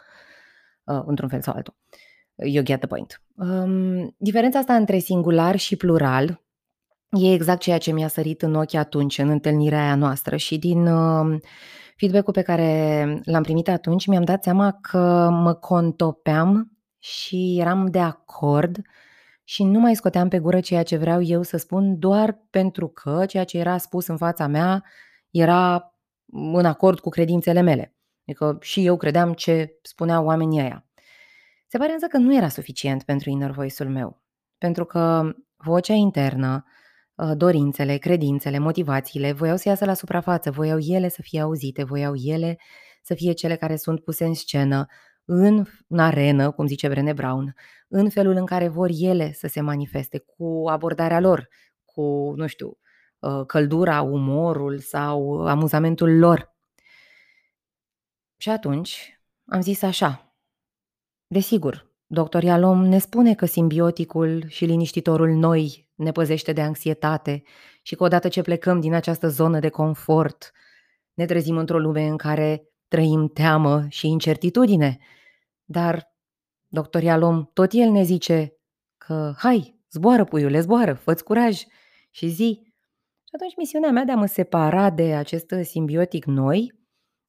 uh, 0.84 1.02
într-un 1.06 1.30
fel 1.30 1.42
sau 1.42 1.54
altul. 1.54 1.76
You 2.36 2.64
get 2.64 2.78
the 2.78 2.88
point. 2.88 3.22
Um, 3.36 4.16
diferența 4.18 4.60
asta 4.60 4.76
între 4.76 4.98
singular 4.98 5.56
și 5.56 5.76
plural 5.76 6.42
e 7.10 7.34
exact 7.34 7.62
ceea 7.62 7.78
ce 7.78 7.92
mi-a 7.92 8.08
sărit 8.08 8.42
în 8.42 8.56
ochi 8.56 8.74
atunci, 8.74 9.18
în 9.18 9.30
întâlnirea 9.30 9.82
aia 9.82 9.96
noastră 9.96 10.36
și 10.36 10.58
din 10.58 10.88
uh, 10.88 11.40
feedback-ul 11.98 12.34
pe 12.34 12.42
care 12.42 13.22
l-am 13.24 13.44
primit 13.44 13.68
atunci 13.68 14.06
mi-am 14.06 14.24
dat 14.24 14.44
seama 14.44 14.78
că 14.82 15.30
mă 15.32 15.54
contopeam 15.54 16.78
și 17.00 17.58
eram 17.60 17.86
de 17.86 18.00
acord 18.00 18.78
și 19.44 19.64
nu 19.64 19.80
mai 19.80 19.96
scoteam 19.96 20.28
pe 20.28 20.40
gură 20.40 20.60
ceea 20.60 20.84
ce 20.84 20.98
vreau 20.98 21.22
eu 21.22 21.42
să 21.42 21.58
spun 21.58 22.00
doar 22.00 22.40
pentru 22.50 22.88
că 22.88 23.26
ceea 23.26 23.44
ce 23.44 23.58
era 23.58 23.78
spus 23.78 24.08
în 24.08 24.18
fața 24.18 24.48
mea 24.48 24.84
era 25.30 25.94
în 26.32 26.66
acord 26.66 27.00
cu 27.00 27.10
credințele 27.10 27.62
mele. 27.62 27.96
Adică 28.28 28.58
și 28.62 28.86
eu 28.86 28.98
credeam 28.98 29.34
ce 29.34 29.80
spuneau 29.82 30.26
oamenii 30.26 30.60
ăia. 30.60 30.86
Se 31.68 31.78
pare 31.78 31.92
însă 31.92 32.08
că 32.08 32.18
nu 32.18 32.36
era 32.36 32.48
suficient 32.48 33.04
pentru 33.04 33.30
inner 33.30 33.52
voice-ul 33.52 33.90
meu, 33.90 34.22
pentru 34.58 34.86
că 34.86 35.34
vocea 35.56 35.94
internă, 35.94 36.66
ă, 37.18 37.34
dorințele, 37.36 37.98
credințele, 37.98 38.60
motivațiile 38.60 39.32
voiau 39.32 39.58
să 39.58 39.70
iasă 39.70 39.86
la 39.86 39.94
suprafață, 39.94 40.52
voiau 40.52 40.80
ele 40.80 41.10
să 41.10 41.22
fie 41.22 41.42
auzite, 41.42 41.84
voiau 41.84 42.14
ele 42.16 42.58
să 43.02 43.14
fie 43.14 43.32
cele 43.32 43.56
care 43.56 43.76
sunt 43.76 44.00
puse 44.04 44.26
în 44.26 44.34
scenă, 44.34 44.88
în, 45.26 45.66
în 45.88 46.00
arenă, 46.00 46.52
cum 46.52 46.68
zice 46.68 46.88
Brené 46.88 47.14
Brown, 47.14 47.56
în 47.88 48.10
felul 48.10 48.36
în 48.36 48.46
care 48.46 48.68
vor 48.68 48.90
ele 48.94 49.34
să 49.34 49.48
se 49.48 49.62
manifeste, 49.62 50.18
cu 50.18 50.64
abordarea 50.68 51.20
lor, 51.20 51.48
cu, 51.86 52.34
nu 52.36 52.48
știu, 52.48 52.78
ă, 53.22 53.46
căldura, 53.46 54.02
umorul 54.02 54.80
sau 54.80 55.46
amuzamentul 55.48 56.18
lor. 56.18 56.56
Și 58.38 58.50
atunci 58.50 59.22
am 59.46 59.62
zis 59.62 59.82
așa, 59.82 60.36
Desigur, 61.28 61.92
doctor 62.08 62.44
Ialom 62.44 62.86
ne 62.86 62.98
spune 62.98 63.36
că 63.36 63.46
simbioticul 63.46 64.44
și 64.48 64.66
liniștitorul 64.66 65.30
noi 65.30 65.90
ne 65.96 66.12
păzește 66.12 66.54
de 66.54 66.62
anxietate 66.62 67.44
și 67.82 67.96
că 67.96 68.04
odată 68.04 68.28
ce 68.28 68.42
plecăm 68.42 68.80
din 68.80 68.94
această 68.94 69.28
zonă 69.28 69.60
de 69.60 69.70
confort, 69.70 70.52
ne 71.14 71.26
trezim 71.26 71.58
într-o 71.58 71.80
lume 71.80 72.08
în 72.08 72.18
care 72.18 72.71
trăim 72.92 73.28
teamă 73.28 73.86
și 73.90 74.08
incertitudine. 74.08 74.98
Dar 75.64 76.14
doctor 76.68 77.02
Ialom 77.02 77.46
tot 77.54 77.72
el 77.72 77.90
ne 77.90 78.04
zice 78.04 78.58
că 78.98 79.34
hai, 79.38 79.80
zboară 79.92 80.24
puiule, 80.24 80.60
zboară, 80.60 80.94
fă 80.94 81.14
curaj 81.14 81.64
și 82.10 82.28
zi. 82.28 82.62
Și 83.24 83.32
atunci 83.36 83.56
misiunea 83.58 83.92
mea 83.92 84.04
de 84.04 84.12
a 84.12 84.16
mă 84.16 84.26
separa 84.26 84.90
de 84.90 85.16
acest 85.16 85.54
simbiotic 85.62 86.26
noi 86.26 86.80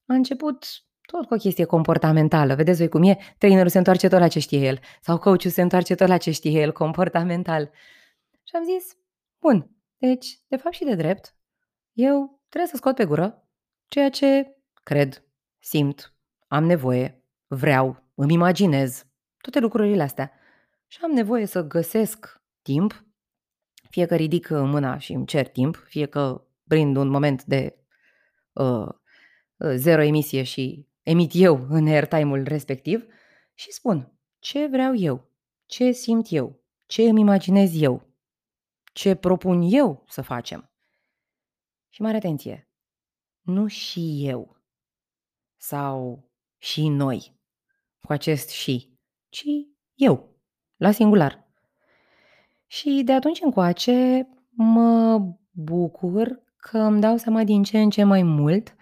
a 0.07 0.15
început 0.15 0.67
tot 1.07 1.27
cu 1.27 1.35
o 1.35 1.37
chestie 1.37 1.65
comportamentală. 1.65 2.55
Vedeți 2.55 2.79
voi 2.79 2.89
cum 2.89 3.03
e? 3.03 3.19
Trainerul 3.39 3.71
se 3.71 3.79
întoarce 3.79 4.09
tot 4.09 4.19
la 4.19 4.29
ce 4.29 4.39
știe 4.39 4.59
el. 4.59 4.79
Sau 5.01 5.19
coachul 5.19 5.51
se 5.51 5.63
întoarce 5.63 5.95
tot 5.95 6.09
la 6.09 6.17
ce 6.17 6.31
știe 6.31 6.61
el, 6.61 6.73
comportamental. 6.73 7.71
Și 8.45 8.57
am 8.57 8.65
zis, 8.65 8.97
bun, 9.41 9.71
deci, 9.97 10.39
de 10.49 10.57
fapt 10.57 10.75
și 10.75 10.85
de 10.85 10.95
drept, 10.95 11.37
eu 11.93 12.41
trebuie 12.49 12.71
să 12.71 12.77
scot 12.77 12.95
pe 12.95 13.05
gură 13.05 13.47
ceea 13.89 14.11
ce 14.11 14.57
cred, 14.83 15.25
simt, 15.63 16.15
am 16.47 16.65
nevoie, 16.65 17.25
vreau, 17.47 18.03
îmi 18.15 18.33
imaginez, 18.33 19.07
toate 19.41 19.59
lucrurile 19.59 20.03
astea. 20.03 20.33
Și 20.87 20.99
am 21.03 21.11
nevoie 21.11 21.47
să 21.47 21.67
găsesc 21.67 22.43
timp, 22.63 23.05
fie 23.91 24.07
că 24.07 24.17
ridic 24.17 24.49
mâna 24.49 24.99
și 24.99 25.13
îmi 25.13 25.27
cer 25.27 25.49
timp, 25.49 25.77
fie 25.77 26.07
că 26.07 26.45
prind 26.69 26.97
un 26.97 27.09
moment 27.09 27.45
de 27.45 27.79
uh, 28.53 28.89
zero 29.75 30.03
emisie 30.03 30.43
și 30.43 30.89
emit 31.03 31.31
eu 31.35 31.67
în 31.69 31.87
airtime-ul 31.87 32.43
respectiv 32.43 33.07
și 33.55 33.73
spun 33.73 34.13
ce 34.39 34.67
vreau 34.67 34.95
eu, 34.95 35.31
ce 35.67 35.91
simt 35.91 36.27
eu, 36.31 36.63
ce 36.87 37.03
îmi 37.03 37.21
imaginez 37.21 37.81
eu, 37.81 38.07
ce 38.93 39.15
propun 39.15 39.61
eu 39.63 40.05
să 40.09 40.23
facem. 40.23 40.71
Și 41.89 42.03
mare 42.03 42.17
atenție, 42.17 42.69
nu 43.41 43.67
și 43.67 44.27
eu 44.27 44.62
sau 45.63 46.29
și 46.59 46.89
noi 46.89 47.41
cu 48.01 48.13
acest 48.13 48.49
și, 48.49 48.99
ci 49.29 49.45
eu, 49.95 50.37
la 50.77 50.91
singular. 50.91 51.47
Și 52.67 53.03
de 53.05 53.13
atunci 53.13 53.41
încoace 53.43 54.29
mă 54.51 55.21
bucur 55.51 56.43
că 56.57 56.79
îmi 56.79 57.01
dau 57.01 57.17
seama 57.17 57.45
din 57.45 57.63
ce 57.63 57.79
în 57.81 57.91
ce 57.91 58.05
mai 58.05 58.23
mult 58.23 58.75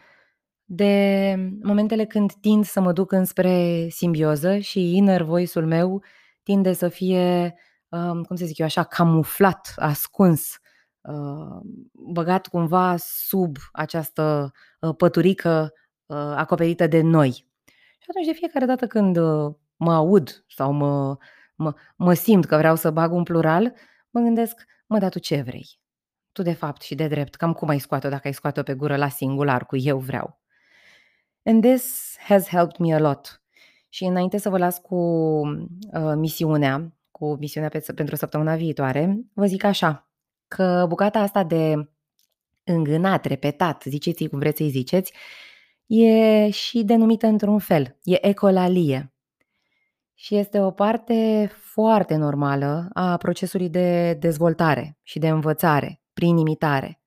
de 0.64 1.34
momentele 1.62 2.04
când 2.04 2.32
tind 2.32 2.64
să 2.64 2.80
mă 2.80 2.92
duc 2.92 3.12
înspre 3.12 3.86
simbioză 3.88 4.58
și 4.58 4.96
inner 4.96 5.22
voice-ul 5.22 5.66
meu 5.66 6.02
tinde 6.42 6.72
să 6.72 6.88
fie, 6.88 7.54
um, 7.88 8.22
cum 8.22 8.36
să 8.36 8.44
zic 8.44 8.58
eu 8.58 8.66
așa, 8.66 8.84
camuflat, 8.84 9.72
ascuns, 9.76 10.58
uh, 11.00 11.60
băgat 12.12 12.46
cumva 12.46 12.96
sub 12.96 13.56
această 13.72 14.52
uh, 14.80 14.94
păturică 14.96 15.70
uh, 15.72 15.88
acoperită 16.14 16.86
de 16.86 17.00
noi. 17.00 17.30
Și 17.98 18.06
atunci 18.08 18.26
de 18.26 18.32
fiecare 18.32 18.66
dată 18.66 18.86
când 18.86 19.16
mă 19.76 19.92
aud 19.92 20.44
sau 20.48 20.72
mă, 20.72 21.16
mă, 21.54 21.74
mă 21.96 22.14
simt 22.14 22.44
că 22.44 22.56
vreau 22.56 22.76
să 22.76 22.90
bag 22.90 23.12
un 23.12 23.22
plural, 23.22 23.74
mă 24.10 24.20
gândesc, 24.20 24.66
mă, 24.86 24.98
dar 24.98 25.10
tu 25.10 25.18
ce 25.18 25.42
vrei? 25.42 25.78
Tu 26.32 26.42
de 26.42 26.52
fapt 26.52 26.82
și 26.82 26.94
de 26.94 27.06
drept, 27.06 27.34
cam 27.34 27.52
cum 27.52 27.68
ai 27.68 27.78
scoate-o 27.78 28.10
dacă 28.10 28.26
ai 28.26 28.34
scoate-o 28.34 28.62
pe 28.62 28.74
gură 28.74 28.96
la 28.96 29.08
singular 29.08 29.66
cu 29.66 29.76
eu 29.76 29.98
vreau? 29.98 30.40
And 31.42 31.62
this 31.62 32.16
has 32.18 32.48
helped 32.48 32.76
me 32.78 32.94
a 32.94 32.98
lot. 32.98 33.42
Și 33.88 34.04
înainte 34.04 34.38
să 34.38 34.48
vă 34.48 34.58
las 34.58 34.78
cu 34.78 34.96
uh, 34.96 36.12
misiunea, 36.16 36.92
cu 37.10 37.34
misiunea 37.34 37.68
pe, 37.68 37.84
pentru 37.94 38.14
săptămâna 38.16 38.56
viitoare, 38.56 39.20
vă 39.32 39.46
zic 39.46 39.64
așa, 39.64 40.10
că 40.48 40.84
bucata 40.88 41.18
asta 41.18 41.44
de 41.44 41.90
îngânat, 42.64 43.24
repetat, 43.24 43.82
ziceți 43.86 44.26
cum 44.26 44.38
vreți 44.38 44.56
să-i 44.56 44.68
ziceți, 44.68 45.12
e 45.92 46.50
și 46.50 46.82
denumită 46.84 47.26
într-un 47.26 47.58
fel, 47.58 47.98
e 48.02 48.26
ecolalie. 48.26 49.12
Și 50.14 50.36
este 50.36 50.60
o 50.60 50.70
parte 50.70 51.50
foarte 51.54 52.16
normală 52.16 52.88
a 52.92 53.16
procesului 53.16 53.68
de 53.68 54.14
dezvoltare 54.14 54.98
și 55.02 55.18
de 55.18 55.28
învățare 55.28 56.00
prin 56.12 56.36
imitare. 56.36 57.02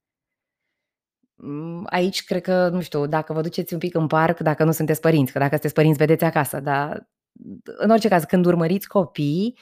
Mm, 1.36 1.88
aici 1.90 2.24
cred 2.24 2.42
că, 2.42 2.70
nu 2.70 2.82
știu, 2.82 3.08
dacă 3.08 3.34
vă 3.34 3.42
duceți 3.42 3.74
un 3.74 3.80
pic 3.80 3.96
în 3.96 4.08
parc, 4.08 4.40
dacă 4.40 4.64
nu 4.64 4.72
sunteți 4.72 5.00
părinți, 5.00 5.32
că 5.32 5.38
dacă 5.38 5.52
sunteți 5.52 5.74
părinți 5.74 5.98
vedeți 5.98 6.24
acasă, 6.24 6.60
dar 6.60 7.10
în 7.64 7.90
orice 7.90 8.08
caz, 8.08 8.24
când 8.24 8.46
urmăriți 8.46 8.88
copii, 8.88 9.58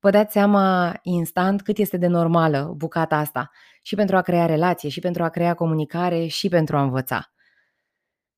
vă 0.00 0.10
dați 0.10 0.32
seama 0.32 0.94
instant 1.02 1.62
cât 1.62 1.78
este 1.78 1.96
de 1.96 2.06
normală 2.06 2.74
bucata 2.76 3.16
asta 3.16 3.50
și 3.82 3.94
pentru 3.94 4.16
a 4.16 4.20
crea 4.20 4.46
relație, 4.46 4.88
și 4.88 5.00
pentru 5.00 5.22
a 5.22 5.28
crea 5.28 5.54
comunicare, 5.54 6.26
și 6.26 6.48
pentru 6.48 6.76
a 6.76 6.82
învăța. 6.82 7.34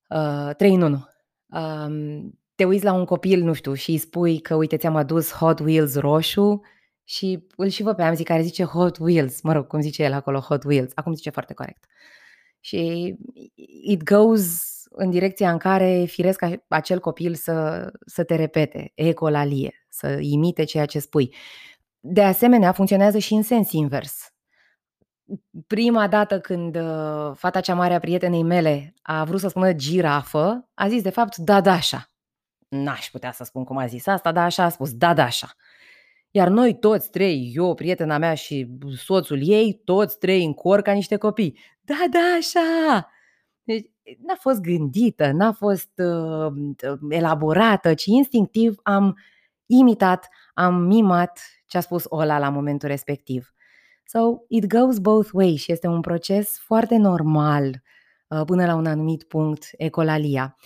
Uh, 0.08 0.54
3 0.56 0.74
în 0.74 0.82
1. 0.82 1.04
Uh, 1.48 2.30
te 2.54 2.64
uiți 2.64 2.84
la 2.84 2.92
un 2.92 3.04
copil, 3.04 3.42
nu 3.42 3.52
știu, 3.52 3.74
și 3.74 3.90
îi 3.90 3.98
spui 3.98 4.40
că, 4.40 4.54
uite, 4.54 4.76
ți-am 4.76 4.96
adus 4.96 5.32
Hot 5.32 5.58
Wheels 5.58 5.96
roșu 5.96 6.60
și 7.04 7.46
îl 7.56 7.68
și 7.68 7.82
vă 7.82 7.94
pe 7.94 8.02
Amzi 8.02 8.22
care 8.22 8.42
zice 8.42 8.64
Hot 8.64 8.98
Wheels, 8.98 9.42
mă 9.42 9.52
rog, 9.52 9.66
cum 9.66 9.80
zice 9.80 10.02
el 10.02 10.12
acolo, 10.12 10.38
Hot 10.38 10.64
Wheels, 10.64 10.92
acum 10.94 11.14
zice 11.14 11.30
foarte 11.30 11.54
corect. 11.54 11.84
Și 12.60 13.14
it 13.82 14.02
goes 14.02 14.62
în 14.90 15.10
direcția 15.10 15.50
în 15.50 15.58
care 15.58 16.04
firesc 16.04 16.42
acel 16.68 17.00
copil 17.00 17.34
să, 17.34 17.86
să 18.06 18.24
te 18.24 18.34
repete, 18.34 18.92
ecolalie, 18.94 19.86
să 19.88 20.18
imite 20.20 20.64
ceea 20.64 20.86
ce 20.86 20.98
spui. 20.98 21.34
De 22.00 22.22
asemenea, 22.22 22.72
funcționează 22.72 23.18
și 23.18 23.34
în 23.34 23.42
sens 23.42 23.72
invers. 23.72 24.35
Prima 25.66 26.08
dată 26.08 26.40
când 26.40 26.76
uh, 26.76 27.32
fata 27.34 27.60
cea 27.60 27.74
mare 27.74 27.94
a 27.94 27.98
prietenei 27.98 28.42
mele 28.42 28.94
a 29.02 29.24
vrut 29.24 29.40
să 29.40 29.48
spună 29.48 29.72
girafă, 29.72 30.68
a 30.74 30.88
zis 30.88 31.02
de 31.02 31.10
fapt 31.10 31.36
dadașa. 31.36 32.10
N-aș 32.68 33.10
putea 33.10 33.32
să 33.32 33.44
spun 33.44 33.64
cum 33.64 33.76
a 33.76 33.86
zis 33.86 34.06
asta, 34.06 34.32
dar 34.32 34.44
așa 34.44 34.64
a 34.64 34.68
spus, 34.68 34.92
dadașa. 34.92 35.54
Iar 36.30 36.48
noi 36.48 36.78
toți 36.78 37.10
trei, 37.10 37.52
eu, 37.54 37.74
prietena 37.74 38.18
mea 38.18 38.34
și 38.34 38.68
soțul 38.96 39.48
ei, 39.48 39.80
toți 39.84 40.18
trei 40.18 40.44
în 40.44 40.54
cor 40.54 40.82
ca 40.82 40.92
niște 40.92 41.16
copii. 41.16 41.58
Da, 41.80 42.04
da, 42.10 42.36
așa! 42.38 43.10
Deci 43.62 43.86
n-a 44.26 44.34
fost 44.34 44.60
gândită, 44.60 45.30
n-a 45.30 45.52
fost 45.52 45.90
uh, 45.96 46.52
elaborată, 47.08 47.94
ci 47.94 48.04
instinctiv 48.04 48.76
am 48.82 49.18
imitat, 49.66 50.28
am 50.54 50.74
mimat 50.74 51.40
ce 51.66 51.76
a 51.76 51.80
spus 51.80 52.04
Ola 52.08 52.38
la 52.38 52.48
momentul 52.48 52.88
respectiv. 52.88 53.54
So, 54.06 54.44
it 54.48 54.66
goes 54.66 54.98
both 54.98 55.30
ways 55.32 55.60
și 55.60 55.72
este 55.72 55.86
un 55.86 56.00
proces 56.00 56.58
foarte 56.58 56.96
normal 56.96 57.82
uh, 58.28 58.42
până 58.46 58.66
la 58.66 58.74
un 58.74 58.86
anumit 58.86 59.22
punct, 59.22 59.68
ecolalia 59.76 60.56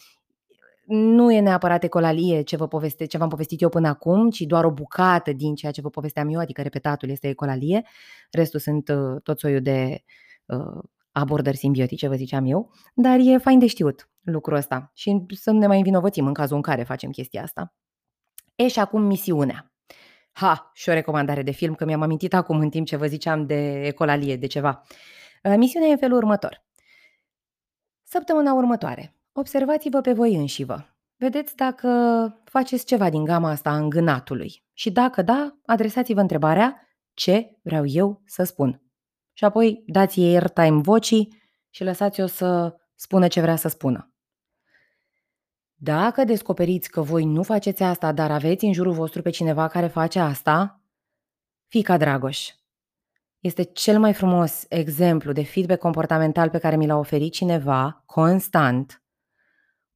nu 0.91 1.33
e 1.33 1.41
neapărat 1.41 1.85
ecolalie 1.85 2.43
ce, 2.43 2.57
vă 2.57 2.69
poveste, 2.69 3.05
ce 3.05 3.19
v-am 3.19 3.29
povestit 3.29 3.61
eu 3.61 3.69
până 3.69 3.89
acum, 3.89 4.31
ci 4.31 4.41
doar 4.41 4.65
o 4.65 4.71
bucată 4.71 5.33
din 5.33 5.55
ceea 5.55 5.73
ce 5.73 5.81
vă 5.81 5.91
povesteam 5.91 6.29
eu, 6.29 6.41
adică 6.41 6.63
repetatul 6.63 7.09
este 7.09 7.29
ecolalie, 7.29 7.87
restul 8.31 8.61
sunt 8.61 8.89
uh, 8.89 9.23
tot 9.23 9.39
soiul 9.39 9.61
de 9.61 10.05
uh, 10.47 10.83
abordări 11.13 11.57
simbiotice, 11.57 12.09
vă 12.09 12.15
ziceam 12.15 12.45
eu, 12.47 12.73
dar 12.95 13.19
e 13.19 13.39
fain 13.39 13.59
de 13.59 13.67
știut 13.67 14.11
lucrul 14.21 14.57
ăsta 14.57 14.91
și 14.95 15.25
să 15.29 15.51
nu 15.51 15.59
ne 15.59 15.67
mai 15.67 15.77
învinovățim 15.77 16.27
în 16.27 16.33
cazul 16.33 16.57
în 16.57 16.63
care 16.63 16.83
facem 16.83 17.11
chestia 17.11 17.43
asta. 17.43 17.75
E 18.55 18.69
și 18.69 18.79
acum 18.79 19.03
misiunea. 19.03 19.70
Ha, 20.33 20.71
și 20.75 20.89
o 20.89 20.93
recomandare 20.93 21.43
de 21.43 21.51
film, 21.51 21.75
că 21.75 21.85
mi-am 21.85 22.03
amintit 22.03 22.35
acum 22.35 22.59
în 22.59 22.71
timp 22.71 22.87
ce 22.87 22.97
vă 22.97 23.07
ziceam 23.07 23.47
de 23.47 23.87
ecolalie, 23.87 24.37
de 24.37 24.47
ceva. 24.47 24.83
Uh, 25.43 25.55
misiunea 25.57 25.89
e 25.89 25.93
în 25.93 25.99
felul 25.99 26.17
următor. 26.17 26.65
Săptămâna 28.03 28.53
următoare, 28.53 29.21
Observați-vă 29.33 30.01
pe 30.01 30.13
voi 30.13 30.35
înșivă. 30.35 30.97
Vedeți 31.17 31.57
dacă 31.57 31.89
faceți 32.45 32.85
ceva 32.85 33.11
din 33.11 33.25
gama 33.25 33.51
asta 33.51 33.71
a 33.71 33.77
îngânatului. 33.77 34.65
Și 34.73 34.91
dacă 34.91 35.23
da, 35.23 35.59
adresați-vă 35.67 36.21
întrebarea 36.21 36.89
ce 37.15 37.59
vreau 37.63 37.87
eu 37.87 38.23
să 38.27 38.43
spun. 38.43 38.83
Și 39.33 39.45
apoi 39.45 39.83
dați 39.87 40.21
ei 40.21 40.35
airtime 40.37 40.81
vocii 40.81 41.43
și 41.71 41.85
lăsați-o 41.85 42.27
să 42.27 42.77
spună 42.95 43.29
ce 43.29 43.41
vrea 43.41 43.57
să 43.57 43.69
spună. 43.69 44.10
Dacă 45.83 46.25
descoperiți 46.25 46.91
că 46.91 47.01
voi 47.01 47.25
nu 47.25 47.43
faceți 47.43 47.83
asta, 47.83 48.13
dar 48.13 48.31
aveți 48.31 48.65
în 48.65 48.73
jurul 48.73 48.93
vostru 48.93 49.23
pe 49.23 49.31
cineva 49.31 49.69
care 49.69 49.87
face 49.87 50.19
asta, 50.19 50.81
fica 51.69 51.97
Dragoș. 51.97 52.49
Este 53.39 53.63
cel 53.63 53.99
mai 53.99 54.13
frumos 54.13 54.65
exemplu 54.69 55.33
de 55.33 55.45
feedback 55.45 55.81
comportamental 55.81 56.51
pe 56.51 56.59
care 56.59 56.77
mi 56.77 56.87
l-a 56.87 56.97
oferit 56.97 57.33
cineva 57.33 58.03
constant 58.07 59.03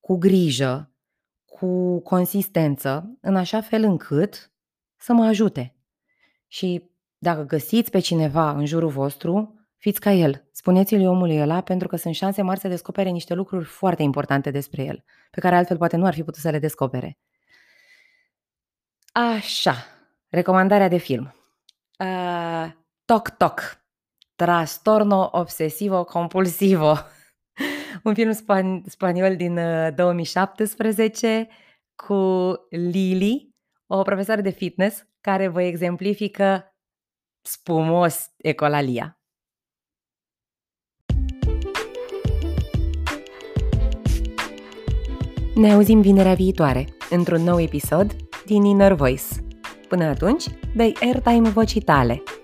cu 0.01 0.17
grijă, 0.17 0.93
cu 1.45 2.01
consistență, 2.01 3.17
în 3.21 3.37
așa 3.37 3.61
fel 3.61 3.83
încât 3.83 4.53
să 4.97 5.13
mă 5.13 5.25
ajute. 5.25 5.77
Și 6.47 6.91
dacă 7.19 7.43
găsiți 7.43 7.91
pe 7.91 7.99
cineva 7.99 8.51
în 8.51 8.67
jurul 8.67 8.91
vostru, 8.91 9.64
fiți 9.85 10.01
ca 10.01 10.11
el. 10.11 10.49
Spuneți-l 10.53 11.09
omului 11.09 11.41
ăla 11.41 11.61
pentru 11.61 11.89
că 11.89 11.97
sunt 11.97 12.15
șanse 12.15 12.43
mari 12.43 12.61
să 12.61 12.69
descopere 12.69 13.09
niște 13.09 13.35
lucruri 13.35 13.65
foarte 13.65 14.03
importante 14.03 14.51
despre 14.51 14.83
el, 14.83 15.05
pe 15.31 15.41
care 15.41 15.57
altfel 15.57 15.77
poate 15.77 15.97
nu 15.97 16.07
ar 16.07 16.15
fi 16.15 16.23
putut 16.23 16.41
să 16.41 16.51
le 16.51 16.59
descopere. 16.59 17.19
Așa, 19.13 19.75
recomandarea 20.29 20.89
de 20.89 20.97
film. 20.97 21.35
Uh, 21.99 22.73
toc 23.05 23.29
Toc, 23.29 23.85
Trastorno 24.35 25.29
obsesivo 25.33 26.05
compulsivo 26.05 26.95
un 28.05 28.15
film 28.15 28.33
span- 28.33 28.83
spaniol 28.87 29.37
din 29.37 29.59
2017 29.95 31.49
uh, 31.49 31.55
cu 31.95 32.15
Lily, 32.71 33.55
o 33.87 34.03
profesoară 34.03 34.41
de 34.41 34.51
fitness 34.51 35.07
care 35.21 35.49
vă 35.49 35.63
exemplifică 35.63 36.75
spumos 37.43 38.33
ecolalia. 38.37 39.19
Ne 45.55 45.73
auzim 45.73 46.01
vinerea 46.01 46.35
viitoare 46.35 46.85
într-un 47.11 47.43
nou 47.43 47.61
episod 47.61 48.17
din 48.47 48.65
Inner 48.65 48.93
Voice. 48.93 49.25
Până 49.89 50.05
atunci, 50.05 50.45
dai 50.77 50.97
airtime 51.01 51.49
vocii 51.49 51.81
tale– 51.81 52.23